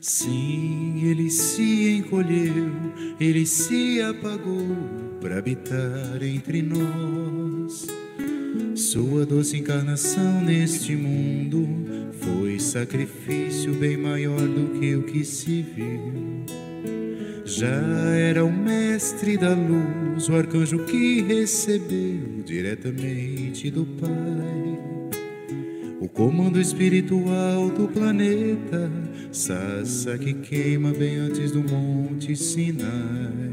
[0.03, 2.71] Sim, ele se encolheu,
[3.19, 4.65] ele se apagou
[5.21, 7.86] para habitar entre nós.
[8.73, 11.67] Sua doce encarnação neste mundo
[12.13, 16.30] foi sacrifício bem maior do que o que se viu.
[17.58, 24.72] Já era o mestre da luz, o arcanjo que recebeu diretamente do Pai
[26.02, 28.91] o comando espiritual do planeta,
[29.32, 33.52] Sassa que queima bem antes do Monte Sinai.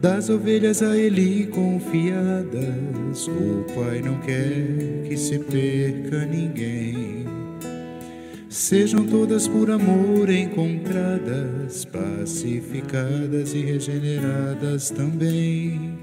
[0.00, 7.19] Das ovelhas a ele confiadas, o Pai não quer que se perca ninguém.
[8.60, 15.98] Sejam todas por amor encontradas, pacificadas e regeneradas também.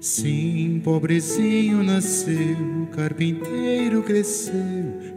[0.00, 4.54] Sim, pobrezinho nasceu, carpinteiro cresceu,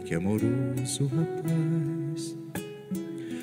[0.04, 2.36] que amoroso rapaz.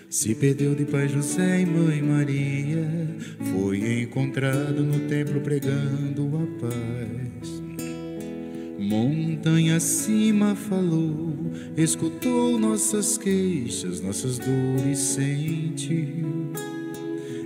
[0.10, 2.90] Se perdeu de pai José e mãe Maria,
[3.54, 7.55] foi encontrado no templo pregando a paz.
[8.86, 11.34] Montanha acima falou,
[11.76, 16.52] escutou nossas queixas, nossas dores sentiu.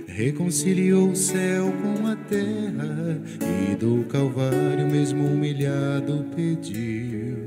[0.06, 7.38] Reconciliou o céu com a terra e do Calvário, mesmo humilhado, pediu.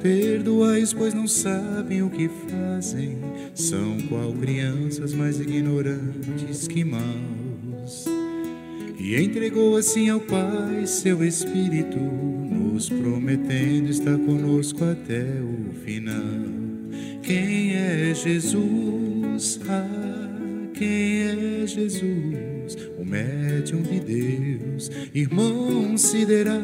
[0.00, 3.18] Perdoais, pois não sabem o que fazem,
[3.54, 8.06] são qual crianças mais ignorantes que maus.
[8.98, 11.98] E entregou assim ao Pai seu Espírito,
[12.74, 16.42] nos prometendo estar conosco até o final.
[17.22, 19.60] Quem é Jesus?
[19.68, 22.76] Ah, quem é Jesus?
[22.98, 26.60] O médium de Deus, irmão sideral,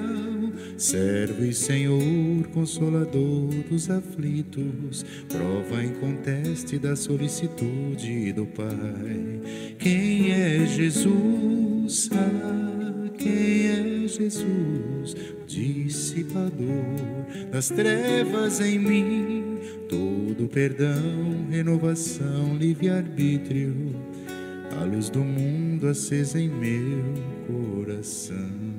[0.76, 9.76] servo e Senhor, consolador dos aflitos, prova inconteste da solicitude do Pai.
[9.78, 11.69] Quem é Jesus?
[12.12, 15.16] Ah, quem é Jesus?
[15.44, 16.54] Dissipador
[17.50, 23.74] das trevas em mim, todo perdão, renovação, livre-arbítrio,
[24.80, 27.02] a luz do mundo acesa em meu
[27.48, 28.69] coração.